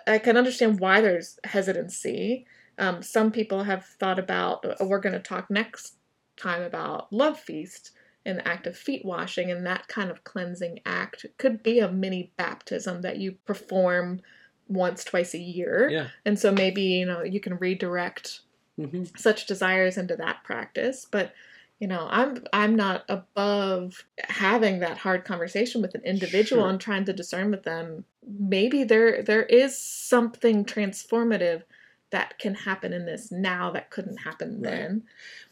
I 0.06 0.18
can 0.18 0.36
understand 0.36 0.80
why 0.80 1.00
there's 1.00 1.38
hesitancy. 1.44 2.46
Um, 2.80 3.02
some 3.02 3.30
people 3.30 3.62
have 3.64 3.84
thought 3.84 4.18
about. 4.18 4.64
uh, 4.64 4.84
We're 4.84 4.98
going 5.00 5.12
to 5.12 5.18
talk 5.20 5.50
next 5.50 5.94
time 6.36 6.62
about 6.62 7.12
love 7.12 7.38
feast 7.38 7.92
and 8.26 8.38
the 8.38 8.48
act 8.48 8.66
of 8.66 8.76
feet 8.76 9.04
washing, 9.04 9.50
and 9.50 9.64
that 9.66 9.86
kind 9.88 10.10
of 10.10 10.24
cleansing 10.24 10.80
act 10.84 11.26
could 11.38 11.62
be 11.62 11.78
a 11.78 11.90
mini 11.90 12.32
baptism 12.36 13.02
that 13.02 13.18
you 13.18 13.32
perform 13.46 14.20
once, 14.68 15.04
twice 15.04 15.34
a 15.34 15.38
year. 15.38 15.88
Yeah. 15.90 16.08
And 16.24 16.38
so 16.38 16.50
maybe 16.52 16.82
you 16.82 17.06
know 17.06 17.22
you 17.22 17.40
can 17.40 17.56
redirect 17.58 18.40
hmm 18.76 19.04
such 19.16 19.46
desires 19.46 19.98
into 19.98 20.16
that 20.16 20.42
practice 20.44 21.06
but 21.10 21.34
you 21.80 21.86
know 21.88 22.06
i'm 22.10 22.42
i'm 22.52 22.74
not 22.76 23.04
above 23.08 24.04
having 24.20 24.78
that 24.80 24.96
hard 24.96 25.24
conversation 25.24 25.82
with 25.82 25.94
an 25.94 26.02
individual 26.04 26.62
Sure. 26.62 26.70
and 26.70 26.80
trying 26.80 27.04
to 27.06 27.12
discern 27.12 27.50
with 27.50 27.64
them 27.64 28.04
maybe 28.26 28.84
there 28.84 29.22
there 29.22 29.42
is 29.42 29.76
something 29.76 30.64
transformative 30.64 31.62
that 32.10 32.38
can 32.38 32.54
happen 32.54 32.92
in 32.92 33.06
this 33.06 33.30
now 33.30 33.70
that 33.70 33.90
couldn't 33.90 34.18
happen 34.18 34.60
Right. 34.60 34.70
then 34.70 35.02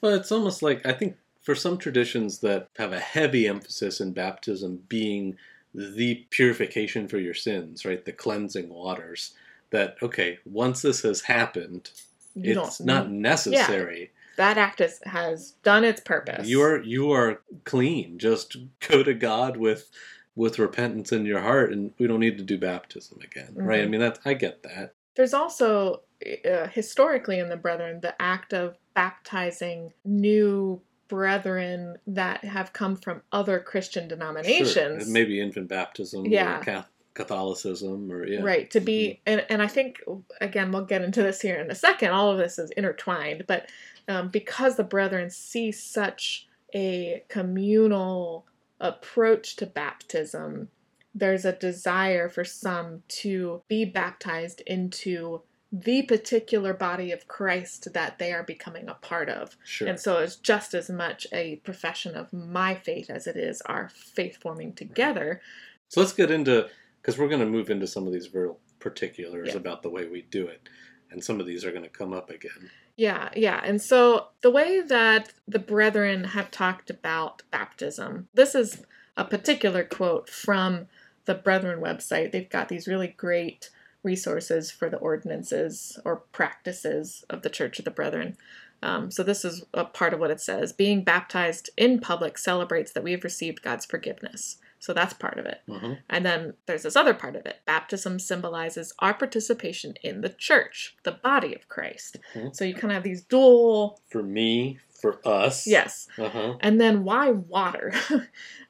Well, 0.01 0.15
it's 0.15 0.33
almost 0.33 0.63
like 0.63 0.85
I 0.87 0.93
think 0.93 1.17
for 1.41 1.55
some 1.55 1.79
traditions 1.79 2.39
that 2.41 2.69
have 2.77 2.93
a 2.93 3.01
heavy 3.01 3.47
emphasis 3.49 4.01
in 4.01 4.13
baptism 4.13 4.83
being 4.89 5.37
the 5.75 6.27
purification 6.31 7.09
for 7.09 7.19
your 7.19 7.35
sins, 7.35 7.85
right? 7.85 8.05
The 8.05 8.13
cleansing 8.13 8.69
waters. 8.69 9.35
That 9.71 9.97
okay, 10.03 10.39
once 10.47 10.81
this 10.83 11.03
has 11.03 11.21
happened, 11.23 11.91
you 12.35 12.59
it's 12.61 12.81
not 12.81 13.11
necessary. 13.11 14.11
that 14.37 14.57
act 14.57 14.81
is, 14.81 14.99
has 15.05 15.53
done 15.63 15.85
its 15.85 16.01
purpose 16.01 16.49
You 16.49 16.63
are 16.63 16.83
you 16.83 17.13
are 17.13 17.43
clean. 17.65 18.19
Just 18.19 18.57
go 18.89 19.03
to 19.03 19.13
God 19.15 19.57
with 19.59 19.91
with 20.37 20.59
repentance 20.59 21.13
in 21.13 21.27
your 21.27 21.41
heart, 21.41 21.73
and 21.73 21.93
we 21.99 22.07
don't 22.07 22.21
need 22.21 22.39
to 22.39 22.45
do 22.45 22.57
baptism 22.59 23.19
again, 23.23 23.53
right? 23.57 23.81
I 23.83 23.87
Mhm. 23.87 23.91
mean, 23.91 24.01
that 24.01 24.21
I 24.25 24.35
get 24.35 24.63
that. 24.63 24.95
There's 25.17 25.35
also 25.35 26.03
uh, 26.45 26.67
historically 26.69 27.39
in 27.39 27.49
the 27.49 27.57
Brethren 27.57 28.01
the 28.01 28.21
act 28.21 28.53
of 28.53 28.77
baptizing 28.95 29.93
new 30.05 30.81
brethren 31.09 31.97
that 32.07 32.45
have 32.45 32.73
come 32.73 32.97
from 32.97 33.23
other 33.33 33.59
Christian 33.61 34.03
Sure. 34.03 34.17
denominations. 34.17 35.09
maybe 35.09 35.41
infant 35.41 35.69
baptism, 35.69 36.27
Yeah. 36.27 36.61
or 36.61 36.63
Cath- 36.65 36.91
Catholicism, 37.15 38.13
or 38.13 38.27
yeah, 38.27 38.43
Right, 38.43 38.71
to 38.73 38.81
be, 38.81 39.21
and, 39.27 39.45
and 39.49 39.63
I 39.63 39.67
think, 39.69 40.03
again, 40.41 40.71
we'll 40.71 40.85
get 40.85 41.03
into 41.03 41.23
this 41.23 41.41
here 41.41 41.57
in 41.57 41.71
a 41.71 41.75
second, 41.75 42.11
all 42.11 42.31
of 42.31 42.39
this 42.39 42.59
is 42.59 42.71
intertwined, 42.73 43.45
but 43.47 43.71
um, 44.07 44.29
because 44.29 44.77
the 44.77 44.85
brethren 44.85 45.31
see 45.31 45.73
such 45.73 46.47
a 46.75 47.23
communal 47.29 48.47
approach 48.81 49.57
to 49.57 49.67
baptism, 49.67 50.69
there's 51.15 51.45
a 51.45 51.53
desire 51.53 52.29
for 52.29 52.45
some 52.45 53.03
to 53.09 53.63
be 53.69 53.85
baptized 53.85 54.61
into 54.67 55.43
the 55.71 56.03
particular 56.03 56.73
body 56.73 57.13
of 57.13 57.29
Christ 57.29 57.93
that 57.93 58.19
they 58.19 58.33
are 58.33 58.43
becoming 58.43 58.89
a 58.89 58.95
part 58.95 59.29
of. 59.29 59.57
sure, 59.65 59.87
And 59.89 60.01
so 60.01 60.19
it's 60.19 60.37
just 60.37 60.73
as 60.73 60.89
much 60.89 61.27
a 61.33 61.57
profession 61.57 62.15
of 62.15 62.33
my 62.33 62.75
faith 62.75 63.11
as 63.11 63.27
it 63.27 63.37
is 63.37 63.61
our 63.63 63.91
faith 63.91 64.39
forming 64.41 64.73
together. 64.73 65.43
So 65.89 66.01
let's 66.01 66.15
get 66.15 66.31
into 66.31 66.69
because 67.03 67.19
we're 67.19 67.29
going 67.29 67.41
to 67.41 67.47
move 67.47 67.71
into 67.71 67.87
some 67.87 68.07
of 68.07 68.13
these 68.13 68.33
real 68.35 68.59
particulars 68.81 69.49
Yeah. 69.49 69.57
about 69.57 69.83
the 69.83 69.91
way 69.91 70.07
we 70.07 70.23
do 70.23 70.47
it, 70.47 70.69
and 71.11 71.23
some 71.23 71.41
of 71.41 71.47
these 71.47 71.65
are 71.65 71.71
going 71.71 71.83
to 71.85 71.89
come 71.91 72.13
up 72.13 72.31
again. 72.31 72.71
Yeah, 72.97 73.29
yeah. 73.37 73.61
And 73.63 73.81
so 73.81 74.29
the 74.41 74.51
way 74.51 74.81
that 74.81 75.33
the 75.47 75.59
brethren 75.61 76.25
have 76.25 76.51
talked 76.51 76.91
about 76.91 77.43
baptism, 77.51 78.29
this 78.35 78.55
is 78.55 78.83
a 79.17 79.25
particular 79.25 79.85
quote 79.85 80.29
from 80.29 80.89
the 81.27 81.35
Brethren 81.35 81.81
website. 81.81 82.33
They've 82.33 82.49
got 82.49 82.69
these 82.69 82.87
really 82.89 83.09
great 83.09 83.71
resources 84.03 84.71
for 84.71 84.89
the 84.89 84.97
ordinances 84.99 85.99
or 86.05 86.17
practices 86.33 87.25
of 87.31 87.43
the 87.43 87.51
Church 87.51 87.79
of 87.79 87.85
the 87.85 87.91
Brethren. 87.91 88.37
Um, 88.83 89.11
so 89.11 89.23
this 89.25 89.45
is 89.45 89.65
a 89.75 89.85
part 89.85 90.15
of 90.15 90.21
what 90.21 90.31
it 90.31 90.41
says. 90.41 90.73
Being 90.73 91.03
baptized 91.03 91.69
in 91.77 91.99
public 92.01 92.39
celebrates 92.39 92.93
that 92.93 93.03
we 93.03 93.11
have 93.13 93.25
received 93.25 93.63
God's 93.63 93.85
forgiveness. 93.85 94.59
So 94.79 94.93
that's 94.93 95.15
part 95.15 95.39
of 95.41 95.47
it. 95.47 95.61
hmm 95.69 95.95
And 96.09 96.25
then 96.25 96.55
there's 96.67 96.85
this 96.85 96.95
other 96.95 97.13
part 97.15 97.35
of 97.35 97.45
it. 97.45 97.57
Baptism 97.67 98.21
symbolizes 98.21 98.95
our 99.01 99.13
participation 99.15 99.95
in 100.05 100.21
the 100.21 100.29
church, 100.29 100.97
the 101.03 101.11
body 101.13 101.53
of 101.57 101.69
Christ. 101.69 102.19
Mhm. 102.35 102.55
So 102.55 102.65
you 102.65 102.75
kind 102.75 102.93
of 102.93 102.95
have 102.95 103.03
these 103.03 103.23
dual, 103.25 104.01
For 104.09 104.23
me, 104.23 104.79
for 105.03 105.21
us, 105.27 105.67
yes. 105.67 106.07
uh 106.17 106.29
huh, 106.29 106.55
And 106.61 106.81
then 106.81 107.03
why 107.03 107.31
water? 107.31 107.93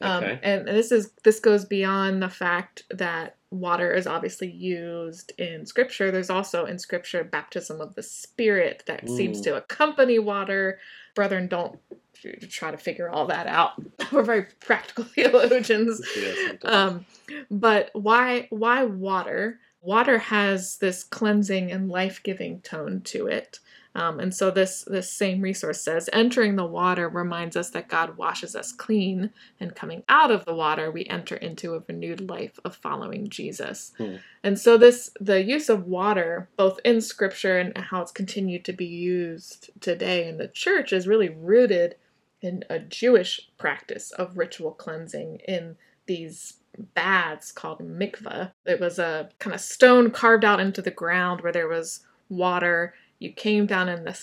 um, 0.00 0.25
Okay. 0.25 0.40
And 0.42 0.66
this 0.68 0.90
is 0.90 1.12
this 1.25 1.40
goes 1.40 1.66
beyond 1.66 2.23
the 2.23 2.30
fact 2.30 2.85
that 2.90 3.37
water 3.50 3.92
is 3.92 4.06
obviously 4.06 4.50
used 4.50 5.32
in 5.38 5.64
Scripture. 5.66 6.10
There's 6.10 6.30
also 6.30 6.66
in 6.66 6.78
Scripture 6.78 7.24
baptism 7.24 7.80
of 7.80 7.94
the 7.94 8.02
Spirit 8.02 8.82
that 8.86 9.08
seems 9.08 9.40
Mm. 9.40 9.44
to 9.44 9.56
accompany 9.56 10.18
water. 10.18 10.78
Brethren, 11.14 11.46
don't 11.48 11.78
try 12.50 12.70
to 12.70 12.76
figure 12.76 13.08
all 13.08 13.26
that 13.26 13.46
out. 13.46 13.72
We're 14.12 14.22
very 14.22 14.46
practical 14.60 15.04
theologians. 15.14 16.00
Um, 16.64 17.06
but 17.50 17.90
why 17.94 18.48
why 18.50 18.84
water? 18.84 19.60
Water 19.80 20.18
has 20.18 20.76
this 20.78 21.04
cleansing 21.04 21.70
and 21.70 21.88
life 21.88 22.20
giving 22.22 22.60
tone 22.62 23.00
to 23.02 23.28
it. 23.28 23.60
Um, 23.95 24.21
and 24.21 24.35
so 24.35 24.50
this 24.50 24.85
this 24.87 25.11
same 25.11 25.40
resource 25.40 25.80
says 25.80 26.09
entering 26.12 26.57
the 26.57 26.64
water 26.64 27.09
reminds 27.09 27.57
us 27.57 27.71
that 27.71 27.88
God 27.88 28.16
washes 28.16 28.54
us 28.54 28.73
clean, 28.73 29.30
and 29.59 29.75
coming 29.75 30.02
out 30.09 30.30
of 30.30 30.45
the 30.45 30.54
water 30.54 30.90
we 30.90 31.04
enter 31.07 31.37
into 31.37 31.75
a 31.75 31.83
renewed 31.88 32.28
life 32.28 32.59
of 32.64 32.76
following 32.76 33.28
Jesus. 33.28 33.92
Hmm. 33.99 34.16
And 34.42 34.59
so 34.59 34.76
this 34.76 35.11
the 35.21 35.42
use 35.42 35.68
of 35.68 35.87
water, 35.87 36.49
both 36.57 36.80
in 36.85 37.00
Scripture 37.00 37.59
and 37.59 37.76
how 37.76 38.02
it's 38.02 38.12
continued 38.12 38.64
to 38.66 38.73
be 38.73 38.87
used 38.87 39.71
today 39.80 40.28
in 40.28 40.38
the 40.38 40.49
church, 40.49 40.92
is 40.92 41.09
really 41.09 41.28
rooted 41.28 41.97
in 42.40 42.64
a 42.71 42.78
Jewish 42.78 43.49
practice 43.59 44.12
of 44.12 44.38
ritual 44.38 44.71
cleansing 44.73 45.40
in 45.49 45.76
these 46.07 46.54
baths 46.95 47.50
called 47.50 47.80
mikvah. 47.80 48.52
It 48.64 48.80
was 48.80 48.99
a 48.99 49.30
kind 49.38 49.54
of 49.54 49.61
stone 49.61 50.11
carved 50.11 50.45
out 50.45 50.61
into 50.61 50.83
the 50.83 50.90
ground 50.90 51.40
where 51.40 51.52
there 51.52 51.68
was 51.68 52.00
water. 52.28 52.95
You 53.18 53.32
came 53.32 53.66
down 53.66 53.88
in 53.88 54.04
the 54.04 54.18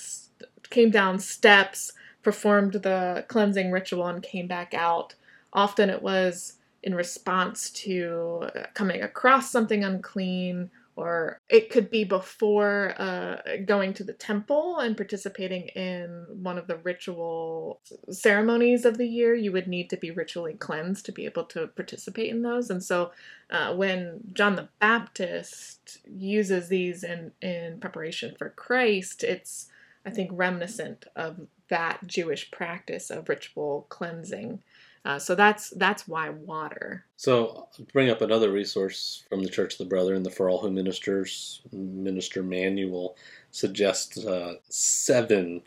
came 0.69 0.89
down 0.89 1.19
steps, 1.19 1.91
performed 2.23 2.73
the 2.73 3.25
cleansing 3.27 3.71
ritual, 3.71 4.07
and 4.07 4.23
came 4.23 4.47
back 4.47 4.73
out. 4.73 5.15
Often 5.53 5.89
it 5.89 6.01
was 6.01 6.57
in 6.83 6.95
response 6.95 7.69
to 7.71 8.49
coming 8.73 9.01
across 9.01 9.51
something 9.51 9.83
unclean, 9.83 10.69
or 10.95 11.41
it 11.49 11.69
could 11.69 11.89
be 11.89 12.05
before 12.05 12.93
uh, 12.97 13.37
going 13.65 13.93
to 13.93 14.03
the 14.03 14.13
temple 14.13 14.77
and 14.79 14.95
participating 14.95 15.63
in 15.69 16.25
one 16.29 16.57
of 16.57 16.67
the 16.67 16.77
ritual 16.77 17.81
ceremonies 18.09 18.85
of 18.85 18.97
the 18.97 19.07
year. 19.07 19.35
You 19.35 19.51
would 19.51 19.67
need 19.67 19.89
to 19.89 19.97
be 19.97 20.11
ritually 20.11 20.53
cleansed 20.53 21.05
to 21.05 21.11
be 21.11 21.25
able 21.25 21.43
to 21.45 21.67
participate 21.67 22.29
in 22.29 22.43
those. 22.43 22.69
And 22.69 22.81
so 22.81 23.11
uh, 23.49 23.75
when 23.75 24.21
John 24.31 24.55
the 24.55 24.69
Baptist 24.79 25.99
uses 26.05 26.69
these 26.69 27.03
in, 27.03 27.33
in 27.41 27.79
preparation 27.81 28.33
for 28.37 28.49
Christ, 28.51 29.23
it's, 29.23 29.67
I 30.05 30.11
think, 30.11 30.31
reminiscent 30.33 31.05
of 31.15 31.47
that 31.67 32.07
Jewish 32.07 32.51
practice 32.51 33.09
of 33.09 33.27
ritual 33.27 33.85
cleansing. 33.89 34.61
Uh, 35.05 35.19
so 35.19 35.35
that's 35.35 35.69
that's 35.71 36.07
why 36.07 36.29
water. 36.29 37.05
So, 37.15 37.67
I'll 37.77 37.85
bring 37.93 38.09
up 38.09 38.21
another 38.21 38.51
resource 38.51 39.23
from 39.29 39.43
the 39.43 39.49
Church 39.49 39.73
of 39.73 39.77
the 39.77 39.85
Brethren, 39.85 40.23
the 40.23 40.31
For 40.31 40.49
All 40.49 40.59
Who 40.59 40.71
Ministers 40.71 41.61
Minister 41.71 42.41
Manual 42.41 43.15
suggests 43.51 44.17
uh, 44.25 44.55
seven 44.67 45.61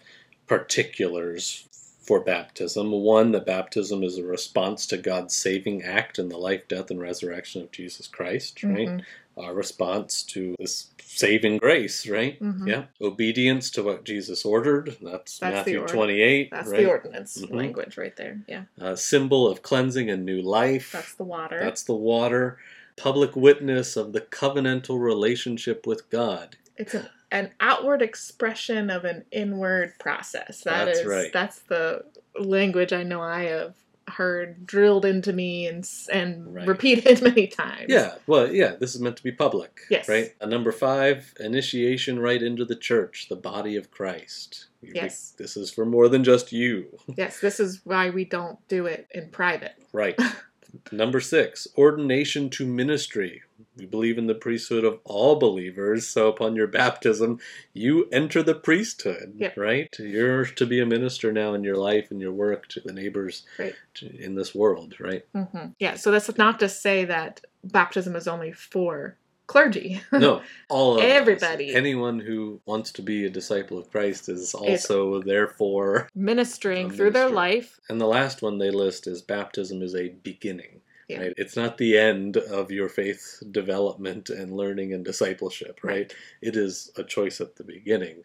particulars 0.47 1.69
for 2.01 2.21
baptism. 2.21 2.91
One, 2.91 3.33
that 3.33 3.47
baptism 3.47 4.03
is 4.03 4.19
a 4.19 4.25
response 4.25 4.87
to 4.87 4.97
God's 4.97 5.35
saving 5.37 5.83
act 5.83 6.19
in 6.19 6.29
the 6.31 6.39
life, 6.39 6.67
death, 6.67 6.91
and 6.91 7.01
resurrection 7.01 7.63
of 7.63 7.71
Jesus 7.71 8.09
Christ, 8.09 8.63
right? 8.65 8.89
Mhm. 8.89 9.05
Our 9.39 9.55
response 9.55 10.23
to 10.25 10.55
this 10.59 10.89
saving 11.03 11.59
grace, 11.59 12.07
right? 12.09 12.41
Mhm. 12.41 12.67
Yeah. 12.69 12.85
Obedience 13.01 13.71
to 13.73 13.83
what 13.83 14.05
Jesus 14.05 14.45
ordered. 14.45 14.97
That's, 15.01 15.39
That's 15.39 15.55
Matthew 15.55 15.81
order. 15.81 15.93
28. 15.93 16.51
That's 16.51 16.69
right? 16.69 16.79
the 16.83 16.87
ordinance 16.89 17.39
Mhm. 17.41 17.55
language 17.55 17.97
right 17.97 18.15
there. 18.17 18.41
Yeah, 18.49 18.65
A 18.79 18.97
symbol 18.97 19.49
of 19.49 19.63
cleansing 19.63 20.11
and 20.11 20.25
new 20.25 20.43
life. 20.43 20.93
that's 20.93 21.15
the 21.15 21.25
water. 21.25 21.59
That's 21.61 21.83
the 21.83 21.95
water. 21.95 22.59
Public 22.97 23.37
witness 23.37 23.97
of 23.97 24.13
the 24.13 24.21
covenantal 24.21 25.01
relationship 25.01 25.87
with 25.87 26.09
God. 26.11 26.57
it's 26.77 26.95
an, 26.95 27.09
an 27.33 27.51
outward 27.59 28.03
expression 28.03 28.89
of 28.89 29.05
an 29.05 29.25
inward 29.33 29.93
process. 29.99 30.61
That 30.63 30.85
That's 30.85 31.01
is- 31.01 31.07
right. 31.07 31.33
That's 31.33 31.59
the 31.61 32.05
language 32.39 32.93
I 32.93 33.03
know 33.03 33.21
I 33.21 33.45
have 33.45 33.75
heard 34.09 34.67
drilled 34.67 35.05
into 35.05 35.33
me 35.33 35.67
and 35.67 35.85
s- 35.85 36.09
and 36.13 36.55
Right. 36.55 36.67
repeated 36.67 37.23
many 37.23 37.47
times. 37.47 37.87
Yeah, 37.89 38.15
well, 38.27 38.53
yeah, 38.53 38.75
this 38.79 38.95
is 38.95 39.01
meant 39.01 39.17
to 39.19 39.23
be 39.23 39.33
public. 39.33 39.81
Yes. 39.91 40.09
Right? 40.09 40.35
Uh, 40.41 40.47
number 40.47 40.73
five, 40.73 41.33
initiation 41.41 42.19
right 42.19 42.43
into 42.43 42.65
the 42.65 42.77
church, 42.77 43.27
the 43.29 43.37
body 43.37 43.77
of 43.77 43.91
Christ. 43.91 44.67
You- 44.81 44.93
Yes. 44.95 45.35
This 45.37 45.57
is 45.57 45.71
for 45.71 45.85
more 45.85 46.09
than 46.09 46.25
just 46.25 46.53
you. 46.53 46.87
Yes, 47.17 47.41
this 47.41 47.59
is 47.61 47.81
why 47.85 48.11
we 48.11 48.25
don't 48.25 48.59
do 48.69 48.87
it 48.87 49.07
in 49.13 49.29
private. 49.31 49.75
Right. 49.93 50.19
Number 50.93 51.21
six, 51.21 51.67
ordination 51.77 52.51
to 52.51 52.67
ministry. 52.67 53.43
We 53.77 53.87
believe 53.87 54.19
in 54.19 54.27
the 54.27 54.35
priesthood 54.35 54.85
of 54.85 55.01
all 55.05 55.37
believers, 55.37 56.07
so 56.07 56.29
upon 56.29 56.57
your 56.57 56.67
baptism, 56.67 57.39
you 57.73 58.09
enter 58.13 58.43
the 58.43 58.55
priesthood, 58.55 59.35
Yep. 59.39 59.57
right? 59.57 59.89
You're 59.99 60.45
to 60.47 60.67
be 60.67 60.81
a 60.81 60.87
minister 60.87 61.33
now 61.33 61.55
in 61.55 61.65
your 61.65 61.77
life 61.77 62.11
and 62.11 62.21
your 62.21 62.33
work 62.33 62.69
to 62.69 62.81
the 62.81 62.93
neighbors 62.93 63.45
Right. 63.59 63.75
to, 63.95 64.15
in 64.23 64.35
this 64.35 64.55
world, 64.55 64.95
right? 65.01 65.25
hmm 65.35 65.69
Yeah, 65.79 65.97
so 65.97 66.11
that's 66.11 66.37
not 66.37 66.61
to 66.61 66.69
say 66.69 67.05
that 67.05 67.41
baptism 67.65 68.15
is 68.17 68.29
only 68.29 68.53
for 68.53 69.17
clergy. 69.49 70.01
No, 70.13 70.43
all 70.69 70.93
of 70.97 70.99
us. 70.99 71.11
Everybody. 71.11 71.75
anyone 71.75 72.21
who 72.21 72.61
wants 72.67 72.93
to 72.93 73.03
be 73.03 73.25
a 73.27 73.31
disciple 73.31 73.77
of 73.79 73.91
Christ 73.91 74.29
is 74.29 74.55
also 74.55 75.21
therefore. 75.23 76.09
Ministering 76.15 76.91
through 76.91 77.11
their 77.11 77.29
life. 77.31 77.81
And 77.89 78.01
the 78.01 78.07
last 78.07 78.41
one 78.43 78.59
they 78.59 78.71
list 78.71 79.09
is 79.09 79.21
baptism 79.23 79.83
is 79.83 79.95
a 79.97 80.11
beginning. 80.11 80.81
Yeah. 81.09 81.21
Right? 81.23 81.35
It's 81.37 81.57
not 81.57 81.79
the 81.79 81.97
end 81.99 82.37
of 82.37 82.71
your 82.71 82.89
faith 82.89 83.43
development 83.51 84.29
and 84.31 84.53
learning 84.53 84.93
and 84.93 85.05
discipleship, 85.05 85.81
right? 85.83 85.93
Right. 85.97 86.15
It 86.43 86.55
is 86.55 86.91
a 86.97 87.03
choice 87.03 87.41
at 87.41 87.57
the 87.57 87.65
beginning 87.65 88.23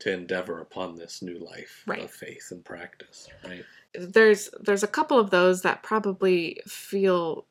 to 0.00 0.12
endeavor 0.12 0.60
upon 0.60 0.96
this 0.96 1.22
new 1.22 1.38
life 1.38 1.84
Right. 1.86 2.02
of 2.02 2.10
faith 2.10 2.48
and 2.50 2.64
practice, 2.64 3.28
right? 3.44 3.64
there's 3.94 4.48
there's 4.58 4.82
a 4.82 4.88
couple 4.88 5.18
of 5.18 5.28
those 5.28 5.60
that 5.60 5.82
probably 5.82 6.62
feel 6.66 7.44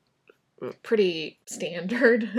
pretty 0.83 1.39
standard, 1.45 2.29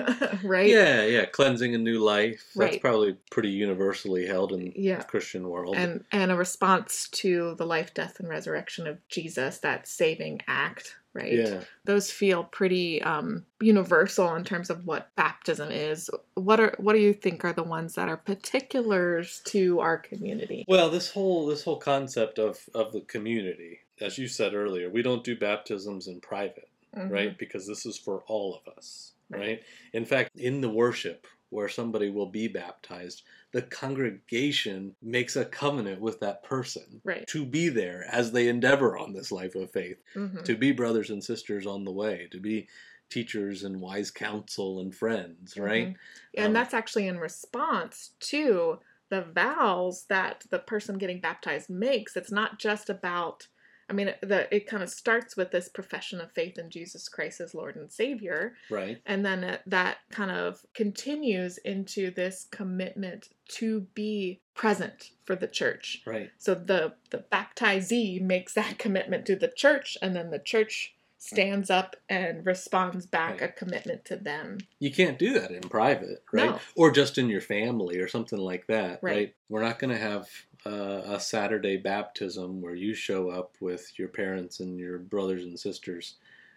right? 0.45 0.69
Yeah, 0.69 1.05
yeah, 1.05 1.25
cleansing 1.27 1.75
a 1.75 1.79
new 1.79 1.99
life. 1.99 2.43
That's 2.55 2.79
probably 2.79 3.17
pretty 3.31 3.51
universally 3.51 4.27
held 4.27 4.53
in 4.53 4.73
Yeah. 4.77 4.99
the 4.99 5.05
Christian 5.05 5.49
world. 5.49 5.75
And 5.77 6.05
and 6.13 6.31
a 6.31 6.37
response 6.37 7.09
to 7.11 7.55
the 7.57 7.67
life, 7.67 7.95
death, 7.95 8.21
and 8.21 8.29
resurrection 8.29 8.87
of 8.87 8.99
Jesus, 9.09 9.59
that 9.59 9.89
saving 9.89 10.41
act, 10.47 10.97
right? 11.15 11.33
yeah. 11.33 11.61
Those 11.85 12.11
feel 12.11 12.45
pretty 12.45 13.03
um, 13.03 13.45
universal 13.61 14.35
in 14.37 14.45
terms 14.45 14.71
of 14.71 14.87
what 14.87 15.09
baptism 15.17 15.71
is. 15.71 16.09
What 16.35 16.61
are 16.61 16.75
what 16.79 16.93
do 16.95 17.01
you 17.01 17.13
think 17.13 17.45
are 17.45 17.53
the 17.53 17.63
ones 17.65 17.95
that 17.95 18.09
are 18.09 18.17
particulars 18.17 19.43
to 19.47 19.81
our 19.81 19.99
community? 19.99 20.65
Well, 20.69 20.91
this 20.91 21.11
whole 21.11 21.47
this 21.47 21.65
whole 21.65 21.79
concept 21.79 22.39
of 22.39 22.61
of 22.75 22.93
the 22.93 23.01
community, 23.01 23.81
as 24.01 24.17
you 24.19 24.29
said 24.29 24.55
earlier, 24.55 24.89
we 24.91 25.03
don't 25.03 25.25
do 25.25 25.37
baptisms 25.37 26.07
in 26.07 26.21
private, 26.21 26.69
Mhm. 26.95 27.09
right? 27.09 27.37
Because 27.39 27.67
this 27.67 27.87
is 27.87 27.99
for 27.99 28.23
all 28.27 28.55
of 28.57 28.73
us, 28.77 29.15
Right. 29.31 29.41
right? 29.41 29.65
In 29.93 30.05
fact, 30.05 30.31
in 30.37 30.61
the 30.61 30.71
worship 30.71 31.27
where 31.51 31.69
somebody 31.69 32.11
will 32.11 32.27
be 32.31 32.49
baptized, 32.49 33.23
the 33.53 33.63
congregation 33.63 34.97
makes 35.03 35.37
a 35.37 35.45
covenant 35.45 36.01
with 36.01 36.21
that 36.21 36.43
person 36.43 37.03
Right. 37.05 37.29
to 37.29 37.45
be 37.47 37.69
there 37.69 38.05
as 38.11 38.33
they 38.33 38.49
endeavor 38.49 38.97
on 38.97 39.13
this 39.13 39.31
life 39.33 39.55
of 39.55 39.71
faith, 39.71 40.03
Mhm. 40.15 40.45
to 40.45 40.57
be 40.57 40.73
brothers 40.73 41.11
and 41.11 41.23
sisters 41.23 41.67
on 41.67 41.85
the 41.85 41.93
way, 41.93 42.29
to 42.33 42.41
be 42.41 42.69
teachers 43.11 43.63
and 43.65 43.81
wise 43.81 44.11
counsel 44.11 44.81
and 44.81 44.95
friends, 44.95 45.59
right? 45.59 45.93
Mhm. 45.93 45.99
And 46.37 46.55
Um, 46.55 46.57
that's 46.57 46.75
actually 46.75 47.07
in 47.09 47.19
response 47.19 48.15
to 48.21 48.81
the 49.11 49.23
vows 49.23 50.07
that 50.07 50.47
the 50.51 50.59
person 50.59 50.99
getting 50.99 51.21
baptized 51.21 51.69
makes. 51.69 52.17
It's 52.17 52.33
not 52.33 52.59
just 52.59 52.89
about, 52.89 53.49
I 53.93 53.95
mean, 53.95 54.15
the, 54.23 54.53
it 54.55 54.67
kind 54.67 54.83
of 54.83 54.89
starts 54.89 55.37
with 55.37 55.51
this 55.51 55.69
profession 55.69 56.19
of 56.19 56.33
faith 56.33 56.57
in 56.57 56.71
Jesus 56.71 57.11
Christ 57.11 57.43
as 57.43 57.55
Lord 57.55 57.77
and 57.77 57.93
Savior. 57.93 58.55
Right. 58.71 59.03
And 59.05 59.23
then 59.23 59.45
it, 59.45 59.61
that 59.67 59.99
kind 60.11 60.31
of 60.31 60.63
continues 60.73 61.59
into 61.59 62.11
this 62.11 62.47
commitment 62.51 63.29
to 63.49 63.83
be 63.95 64.41
present 64.55 65.11
for 65.27 65.37
the 65.37 65.47
church. 65.47 66.01
Right. 66.07 66.31
So 66.39 66.55
the, 66.55 66.95
the 67.11 67.25
baptizee 67.31 68.23
makes 68.23 68.55
that 68.55 68.79
commitment 68.79 69.27
to 69.27 69.37
the 69.37 69.53
church, 69.55 69.99
and 70.01 70.17
then 70.17 70.31
the 70.31 70.39
church 70.39 70.95
stands 71.19 71.69
up 71.71 71.95
and 72.09 72.45
responds 72.47 73.07
back 73.07 73.41
Right. 73.41 73.51
a 73.51 73.53
commitment 73.53 74.05
to 74.07 74.17
them. 74.17 74.59
You 74.81 74.91
can't 74.91 75.19
do 75.19 75.35
that 75.35 75.51
in 75.51 75.61
private, 75.61 76.25
right? 76.33 76.51
No. 76.51 76.61
Or 76.75 76.91
just 76.91 77.19
in 77.19 77.29
your 77.29 77.43
family 77.43 77.99
or 77.99 78.09
something 78.09 78.39
like 78.41 78.67
that, 78.69 79.01
right? 79.03 79.15
Right. 79.15 79.35
We're 79.49 79.63
not 79.63 79.79
going 79.79 79.93
to 79.93 80.01
have 80.01 80.29
uh, 80.67 81.03
a 81.07 81.21
Saturday 81.21 81.77
baptism 81.77 82.61
where 82.61 82.75
you 82.75 82.95
show 82.95 83.31
up 83.31 83.55
with 83.61 83.99
your 83.99 84.09
parents 84.09 84.61
and 84.61 84.79
your 84.79 84.99
brothers 84.99 85.45
and 85.45 85.59
sisters 85.59 86.15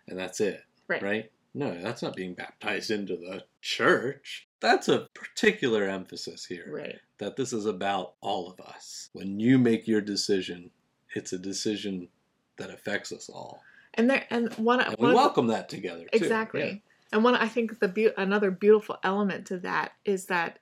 and 0.08 0.18
that's 0.20 0.40
it, 0.40 0.64
Right. 0.88 1.02
right? 1.02 1.32
No, 1.56 1.82
that's 1.82 2.04
not 2.04 2.16
being 2.16 2.34
baptized 2.36 2.92
into 2.92 3.16
the 3.16 3.44
church. 3.62 4.48
That's 4.60 4.88
a 4.88 5.08
particular 5.16 5.86
emphasis 5.86 6.46
here 6.46 6.68
Right. 6.70 7.00
that 7.18 7.36
this 7.38 7.54
is 7.54 7.66
about 7.66 8.14
all 8.22 8.48
of 8.52 8.60
us. 8.60 9.10
When 9.14 9.40
you 9.40 9.58
make 9.58 9.88
your 9.88 10.02
decision, 10.02 10.70
it's 11.16 11.34
a 11.34 11.40
decision 11.40 12.10
that 12.58 12.70
affects 12.70 13.12
us 13.12 13.30
all. 13.30 13.62
And 13.96 14.10
there 14.10 14.26
and 14.30 14.54
one, 14.56 14.82
And 14.82 14.90
one 14.98 14.98
we 15.00 15.06
of 15.08 15.10
the- 15.12 15.16
welcome 15.16 15.48
that 15.48 15.70
together. 15.70 16.02
Too. 16.04 16.10
exactly 16.24 16.62
Yeah. 16.62 16.76
and 17.14 17.24
one 17.24 17.36
i 17.36 17.48
think 17.48 17.80
the 17.80 17.88
beau- 17.88 18.14
another 18.18 18.52
beautiful 18.52 18.98
element 19.04 19.48
to 19.48 19.58
that 19.60 19.94
is 20.04 20.26
that 20.26 20.60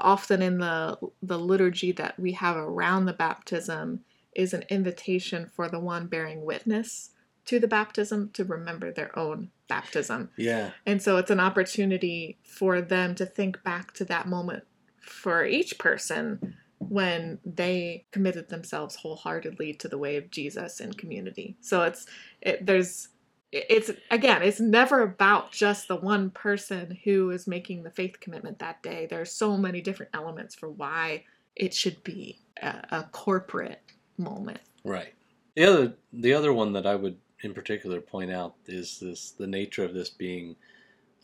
often 0.00 0.42
in 0.42 0.58
the 0.58 0.98
the 1.22 1.38
liturgy 1.38 1.92
that 1.92 2.18
we 2.18 2.32
have 2.32 2.56
around 2.56 3.06
the 3.06 3.12
baptism 3.12 4.00
is 4.34 4.54
an 4.54 4.64
invitation 4.68 5.50
for 5.54 5.68
the 5.68 5.80
one 5.80 6.06
bearing 6.06 6.44
witness 6.44 7.10
to 7.44 7.58
the 7.58 7.68
baptism 7.68 8.30
to 8.34 8.44
remember 8.44 8.92
their 8.92 9.16
own 9.18 9.50
baptism 9.68 10.30
Yeah. 10.36 10.70
and 10.86 11.02
so 11.02 11.16
it's 11.18 11.30
an 11.30 11.40
opportunity 11.40 12.38
for 12.42 12.80
them 12.80 13.14
to 13.16 13.26
think 13.26 13.62
back 13.62 13.92
to 13.94 14.04
that 14.06 14.26
moment 14.26 14.64
for 15.00 15.44
each 15.44 15.78
person 15.78 16.56
when 16.78 17.38
they 17.44 18.04
committed 18.12 18.48
themselves 18.48 18.96
wholeheartedly 18.96 19.74
to 19.74 19.88
the 19.88 19.98
way 19.98 20.16
of 20.16 20.30
Jesus 20.30 20.80
and 20.80 20.96
community. 20.96 21.56
So 21.60 21.82
it's 21.82 22.06
it, 22.40 22.64
there's 22.64 23.08
it's 23.50 23.90
again 24.10 24.42
it's 24.42 24.60
never 24.60 25.02
about 25.02 25.52
just 25.52 25.88
the 25.88 25.96
one 25.96 26.30
person 26.30 26.98
who 27.04 27.30
is 27.30 27.46
making 27.46 27.82
the 27.82 27.90
faith 27.90 28.20
commitment 28.20 28.58
that 28.58 28.82
day. 28.82 29.06
There's 29.08 29.32
so 29.32 29.56
many 29.56 29.80
different 29.80 30.10
elements 30.14 30.54
for 30.54 30.68
why 30.68 31.24
it 31.56 31.72
should 31.74 32.02
be 32.04 32.38
a, 32.62 32.68
a 32.90 33.08
corporate 33.12 33.82
moment. 34.18 34.60
Right. 34.84 35.14
The 35.56 35.64
other 35.64 35.94
the 36.12 36.34
other 36.34 36.52
one 36.52 36.72
that 36.74 36.86
I 36.86 36.94
would 36.94 37.16
in 37.42 37.54
particular 37.54 38.00
point 38.00 38.30
out 38.30 38.54
is 38.66 38.98
this 39.00 39.30
the 39.30 39.46
nature 39.46 39.84
of 39.84 39.94
this 39.94 40.10
being 40.10 40.56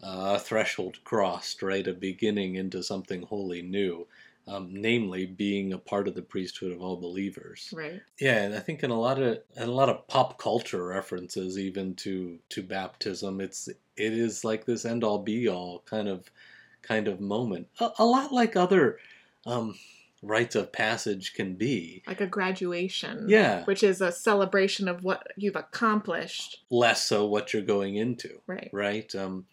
uh, 0.03 0.35
a 0.37 0.39
threshold 0.39 0.99
crossed, 1.05 1.63
right? 1.63 1.87
A 1.87 1.93
beginning 1.93 2.57
into 2.57 2.83
something 2.83 3.23
wholly 3.23 3.63
new, 3.63 4.07
um, 4.47 4.69
namely 4.71 5.27
being 5.27 5.73
a 5.73 5.79
part 5.79 6.07
of 6.09 6.15
the 6.15 6.23
priesthood 6.23 6.73
of 6.73 6.83
all 6.83 6.97
believers. 6.97 7.73
Right. 7.73 8.03
Yeah, 8.21 8.43
and 8.43 8.55
I 8.55 8.61
think 8.61 8.83
in 8.83 8.91
a 8.91 8.99
lot 9.01 9.21
of 9.21 9.39
in 9.57 9.63
a 9.69 9.73
lot 9.73 9.89
of 9.89 10.07
pop 10.09 10.39
culture 10.39 10.85
references, 10.85 11.59
even 11.59 11.95
to 11.97 12.39
to 12.51 12.63
baptism, 12.63 13.41
it's 13.41 13.69
it 13.69 14.13
is 14.13 14.45
like 14.45 14.65
this 14.65 14.85
end 14.85 15.05
all 15.05 15.19
be 15.19 15.49
all 15.49 15.83
kind 15.87 16.09
of 16.09 16.31
kind 16.83 17.09
of 17.09 17.21
moment. 17.21 17.69
A, 17.81 17.91
a 17.99 18.05
lot 18.05 18.33
like 18.33 18.57
other 18.57 18.99
um, 19.47 19.75
rites 20.23 20.55
of 20.55 20.73
passage 20.73 21.35
can 21.35 21.55
be. 21.55 22.03
Like 22.07 22.21
a 22.21 22.27
graduation. 22.27 23.27
Yeah, 23.29 23.65
Which 23.65 23.83
is 23.83 24.01
a 24.01 24.13
celebration 24.13 24.89
of 24.89 25.03
what 25.05 25.27
you've 25.37 25.57
accomplished. 25.57 26.65
less 26.71 27.03
so 27.07 27.27
what 27.27 27.53
you're 27.53 27.63
going 27.63 27.97
into. 27.97 28.41
Right. 28.47 28.71
right? 28.73 29.15
Um, 29.15 29.47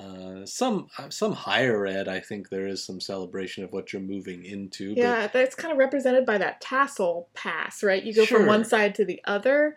uh, 0.00 0.44
some 0.46 0.88
some 1.08 1.32
higher 1.32 1.86
ed, 1.86 2.08
I 2.08 2.20
think 2.20 2.48
there 2.48 2.66
is 2.66 2.84
some 2.84 3.00
celebration 3.00 3.64
of 3.64 3.72
what 3.72 3.92
you're 3.92 4.02
moving 4.02 4.44
into. 4.44 4.92
Yeah, 4.96 5.26
that's 5.28 5.54
kind 5.54 5.72
of 5.72 5.78
represented 5.78 6.26
by 6.26 6.38
that 6.38 6.60
tassel 6.60 7.28
pass, 7.34 7.82
right? 7.82 8.02
You 8.02 8.14
go 8.14 8.26
from 8.26 8.46
one 8.46 8.64
side 8.64 8.94
to 8.96 9.04
the 9.04 9.20
other. 9.24 9.76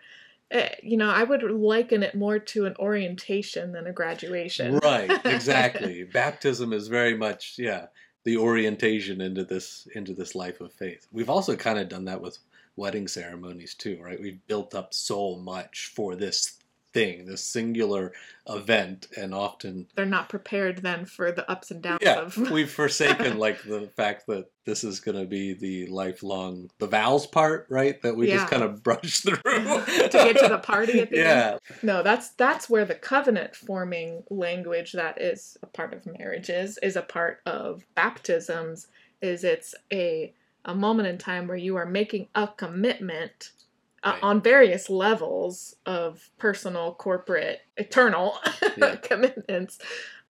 Uh, 0.52 0.68
you 0.82 0.96
know, 0.96 1.08
I 1.08 1.22
would 1.22 1.42
liken 1.42 2.02
it 2.02 2.16
more 2.16 2.38
to 2.40 2.66
an 2.66 2.74
orientation 2.78 3.72
than 3.72 3.86
a 3.86 3.92
graduation. 3.92 4.78
right, 4.78 5.10
exactly. 5.24 6.02
Baptism 6.12 6.72
is 6.72 6.88
very 6.88 7.16
much 7.16 7.54
yeah 7.56 7.86
the 8.24 8.36
orientation 8.36 9.20
into 9.20 9.44
this 9.44 9.88
into 9.94 10.14
this 10.14 10.34
life 10.34 10.60
of 10.60 10.72
faith. 10.72 11.06
We've 11.12 11.30
also 11.30 11.56
kind 11.56 11.78
of 11.78 11.88
done 11.88 12.04
that 12.06 12.20
with 12.20 12.38
wedding 12.76 13.08
ceremonies 13.08 13.74
too, 13.74 13.98
right? 14.02 14.20
We've 14.20 14.44
built 14.46 14.74
up 14.74 14.94
so 14.94 15.36
much 15.36 15.92
for 15.94 16.16
this 16.16 16.59
thing, 16.92 17.24
this 17.26 17.44
singular 17.44 18.12
event, 18.48 19.06
and 19.16 19.32
often 19.34 19.86
They're 19.94 20.04
not 20.06 20.28
prepared 20.28 20.78
then 20.78 21.04
for 21.04 21.30
the 21.30 21.48
ups 21.50 21.70
and 21.70 21.80
downs 21.82 22.00
yeah, 22.02 22.20
of. 22.20 22.36
we've 22.50 22.70
forsaken 22.82 23.38
like 23.38 23.62
the 23.62 23.88
fact 23.96 24.26
that 24.26 24.46
this 24.64 24.82
is 24.84 25.00
going 25.00 25.16
to 25.18 25.26
be 25.26 25.52
the 25.52 25.86
lifelong 25.86 26.70
the 26.78 26.86
vows 26.86 27.26
part, 27.26 27.66
right? 27.70 28.00
That 28.02 28.16
we 28.16 28.28
Yeah. 28.28 28.36
just 28.38 28.48
kind 28.48 28.62
of 28.62 28.82
brush 28.82 29.20
through 29.20 29.36
to 29.42 30.08
get 30.12 30.38
to 30.38 30.48
the 30.48 30.58
party 30.62 31.00
at 31.00 31.10
the 31.10 31.18
end. 31.18 31.26
yeah, 31.26 31.58
No, 31.82 32.02
that's 32.02 32.30
that's 32.30 32.68
where 32.68 32.84
the 32.84 32.94
covenant 32.94 33.54
forming 33.56 34.22
language 34.30 34.92
that 34.92 35.20
is 35.20 35.56
a 35.62 35.66
part 35.66 35.92
of 35.94 36.06
marriages 36.18 36.78
is 36.82 36.96
a 36.96 37.02
part 37.02 37.40
of 37.46 37.84
baptisms 37.94 38.88
is 39.22 39.44
it's 39.44 39.74
a 39.92 40.32
a 40.64 40.74
moment 40.74 41.08
in 41.08 41.16
time 41.18 41.46
where 41.48 41.56
you 41.56 41.76
are 41.76 41.86
making 41.86 42.28
a 42.34 42.46
commitment 42.46 43.52
uh, 44.02 44.16
on 44.22 44.40
various 44.40 44.88
levels 44.90 45.74
of 45.86 46.30
personal, 46.38 46.94
corporate, 46.94 47.60
eternal 47.76 48.38
Yeah. 48.76 48.96
commitments 49.02 49.78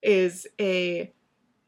is 0.02 0.46
a 0.60 1.12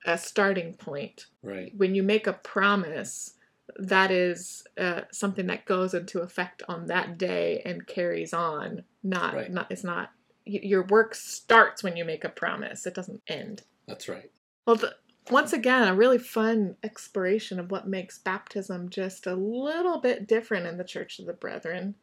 a 0.05 0.19
starting 0.19 0.75
point. 0.75 1.27
right. 1.43 1.73
When 1.77 1.95
you 1.95 2.03
make 2.03 2.27
a 2.27 2.33
promise, 2.33 3.35
that 3.77 4.11
is 4.11 4.65
uh, 4.77 5.03
something 5.13 5.47
that 5.47 5.65
goes 5.65 5.95
into 5.95 6.21
effect 6.23 6.61
on 6.69 6.87
that 6.89 7.19
day 7.19 7.63
and 7.65 7.87
carries 7.87 8.33
on. 8.35 8.83
Not, 9.05 9.35
Right. 9.35 9.51
not 9.51 9.71
it's 9.71 9.85
not 9.85 10.11
your 10.45 10.83
work 10.87 11.15
starts 11.15 11.85
when 11.85 11.97
you 11.97 12.05
make 12.05 12.25
a 12.25 12.29
promise. 12.29 12.85
It 12.85 12.95
doesn't 12.95 13.23
end. 13.29 13.63
That's 13.87 14.09
right. 14.09 14.29
Well, 14.67 14.75
the, 14.77 14.95
once 15.31 15.53
again, 15.53 15.87
a 15.87 15.95
really 15.95 16.19
fun 16.19 16.77
exploration 16.83 17.61
of 17.61 17.71
what 17.71 17.87
makes 17.87 18.19
baptism 18.19 18.89
just 18.89 19.27
a 19.27 19.35
little 19.35 20.01
bit 20.01 20.27
different 20.27 20.67
in 20.67 20.79
the 20.79 20.85
Church 20.85 21.19
of 21.19 21.27
the 21.27 21.33
Brethren. 21.33 21.95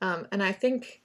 Um, 0.00 0.26
and 0.30 0.42
I 0.42 0.52
think 0.52 1.02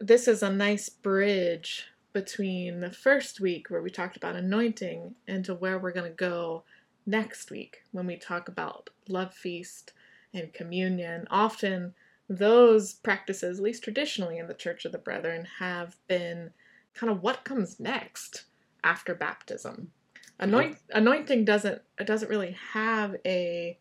this 0.00 0.28
is 0.28 0.42
a 0.42 0.52
nice 0.52 0.88
bridge 0.88 1.86
between 2.12 2.80
the 2.80 2.90
first 2.90 3.40
week 3.40 3.70
where 3.70 3.82
we 3.82 3.90
talked 3.90 4.16
about 4.16 4.36
anointing 4.36 5.14
and 5.26 5.44
to 5.44 5.54
where 5.54 5.78
we're 5.78 5.92
going 5.92 6.10
to 6.10 6.16
go 6.16 6.62
next 7.06 7.50
week 7.50 7.84
when 7.92 8.06
we 8.06 8.16
talk 8.16 8.48
about 8.48 8.90
love 9.08 9.34
feast 9.34 9.92
and 10.32 10.52
communion. 10.52 11.26
Often 11.30 11.94
those 12.28 12.94
practices, 12.94 13.58
at 13.58 13.64
least 13.64 13.82
traditionally 13.82 14.38
in 14.38 14.46
the 14.46 14.54
Church 14.54 14.84
of 14.84 14.92
the 14.92 14.98
Brethren, 14.98 15.46
have 15.58 15.96
been 16.06 16.50
kind 16.94 17.10
of 17.10 17.22
what 17.22 17.44
comes 17.44 17.80
next 17.80 18.44
after 18.82 19.14
baptism. 19.14 19.90
Anoint, 20.40 20.76
anointing 20.90 21.44
doesn't 21.44 21.80
it 21.98 22.06
doesn't 22.06 22.28
really 22.28 22.56
have 22.72 23.14
a, 23.24 23.78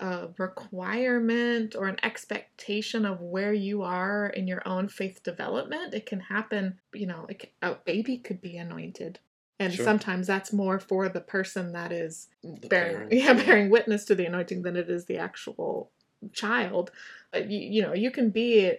a 0.00 0.28
requirement 0.38 1.74
or 1.76 1.86
an 1.86 1.96
expectation 2.02 3.06
of 3.06 3.20
where 3.20 3.52
you 3.54 3.82
are 3.82 4.26
in 4.28 4.46
your 4.46 4.66
own 4.68 4.88
faith 4.88 5.22
development. 5.22 5.94
It 5.94 6.06
can 6.06 6.20
happen, 6.20 6.78
you 6.92 7.06
know, 7.06 7.26
it, 7.28 7.50
a 7.62 7.74
baby 7.84 8.18
could 8.18 8.40
be 8.40 8.56
anointed, 8.58 9.18
and 9.58 9.72
Sure. 9.72 9.84
sometimes 9.84 10.26
that's 10.26 10.52
more 10.52 10.78
for 10.78 11.08
the 11.08 11.20
person 11.22 11.72
that 11.72 11.90
is 11.90 12.28
The 12.42 12.68
bearing 12.68 12.92
parent, 13.08 13.12
yeah, 13.12 13.32
bearing 13.32 13.70
witness 13.70 14.04
to 14.06 14.14
the 14.14 14.26
anointing 14.26 14.62
than 14.62 14.76
it 14.76 14.90
is 14.90 15.06
the 15.06 15.18
actual 15.18 15.90
child. 16.32 16.90
But 17.32 17.50
you, 17.50 17.58
you 17.60 17.82
know, 17.82 17.94
you 17.94 18.10
can 18.10 18.28
be 18.30 18.74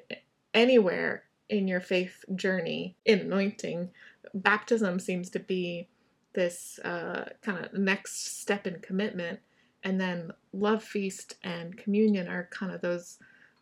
anywhere 0.53 1.23
in 1.49 1.67
your 1.67 1.81
faith 1.81 2.23
journey 2.35 2.95
in 3.03 3.19
anointing. 3.21 3.89
Baptism 4.33 4.99
seems 4.99 5.29
to 5.31 5.39
be 5.39 5.88
this 6.36 6.80
uh, 6.86 7.30
kind 7.41 7.65
of 7.65 7.74
next 7.74 8.39
step 8.39 8.67
in 8.67 8.80
commitment, 8.82 9.39
and 9.84 10.00
then 10.00 10.32
love 10.54 10.84
feast 10.84 11.36
and 11.43 11.76
communion 11.78 12.28
are 12.28 12.48
kind 12.52 12.71
of 12.71 12.82
those 12.82 13.17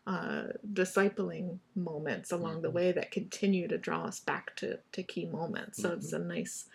uh, 0.06 0.48
discipling 0.74 1.58
moments 1.74 2.30
along 2.30 2.60
the 2.60 2.68
Mhm. 2.70 2.74
way 2.74 2.92
that 2.92 3.10
continue 3.10 3.66
to 3.66 3.78
draw 3.78 4.04
us 4.04 4.20
back 4.20 4.54
to, 4.56 4.78
to 4.92 5.02
key 5.02 5.24
moments. 5.24 5.80
So 5.80 5.92
it's 5.92 6.12
a 6.12 6.18
nice 6.18 6.66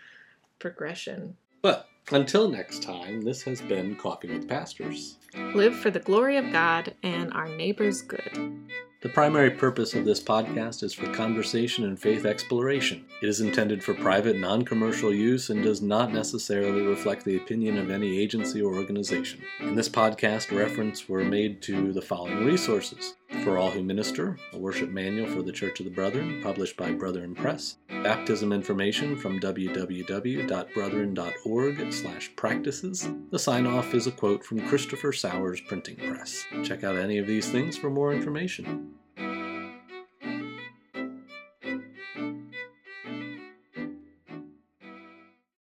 progression. 0.57 1.37
But 1.61 1.87
until 2.11 2.49
next 2.49 2.81
time, 2.81 3.21
this 3.21 3.43
has 3.43 3.61
been 3.61 3.95
Coffee 3.97 4.29
with 4.29 4.47
Pastors. 4.47 5.17
Live 5.53 5.75
for 5.75 5.91
the 5.91 5.99
glory 5.99 6.37
of 6.37 6.51
God 6.51 6.95
and 7.03 7.31
our 7.33 7.49
neighbor's 7.49 8.01
good. 8.01 8.57
The 9.01 9.07
primary 9.07 9.51
purpose 9.51 9.93
of 9.93 10.03
this 10.03 10.21
podcast 10.21 10.83
is 10.83 10.93
for 10.93 11.09
conversation 11.13 11.85
and 11.85 11.97
faith 11.97 12.25
exploration. 12.25 13.05
It 13.21 13.29
is 13.29 13.39
intended 13.39 13.81
for 13.81 13.93
private, 13.93 14.35
non 14.35 14.65
commercial 14.65 15.13
use 15.13 15.49
and 15.49 15.63
does 15.63 15.81
not 15.81 16.11
necessarily 16.11 16.81
reflect 16.81 17.23
the 17.23 17.37
opinion 17.37 17.77
of 17.77 17.91
any 17.91 18.19
agency 18.19 18.61
or 18.61 18.75
organization. 18.75 19.41
In 19.61 19.73
this 19.73 19.87
podcast, 19.87 20.51
reference 20.51 21.07
were 21.07 21.23
made 21.23 21.61
to 21.61 21.93
the 21.93 22.01
following 22.01 22.43
resources 22.43 23.15
For 23.43 23.57
All 23.57 23.71
Who 23.71 23.83
Minister, 23.83 24.37
a 24.53 24.57
worship 24.57 24.89
manual 24.89 25.27
for 25.27 25.41
the 25.41 25.51
Church 25.51 25.79
of 25.79 25.85
the 25.85 25.91
Brethren, 25.91 26.41
published 26.43 26.75
by 26.75 26.91
Brethren 26.91 27.33
Press, 27.33 27.77
baptism 27.87 28.51
information 28.51 29.15
from 29.15 29.39
www.brethren.org/slash 29.39 32.35
practices. 32.35 33.09
The 33.31 33.39
sign 33.39 33.65
off 33.65 33.93
is 33.93 34.07
a 34.07 34.11
quote 34.11 34.43
from 34.43 34.67
Christopher 34.67 35.13
Sowers 35.13 35.61
Printing 35.61 35.95
Press. 35.95 36.43
Check 36.63 36.83
out 36.83 36.97
any 36.97 37.17
of 37.17 37.27
these 37.27 37.49
things 37.49 37.77
for 37.77 37.89
more 37.89 38.11
information. 38.13 38.95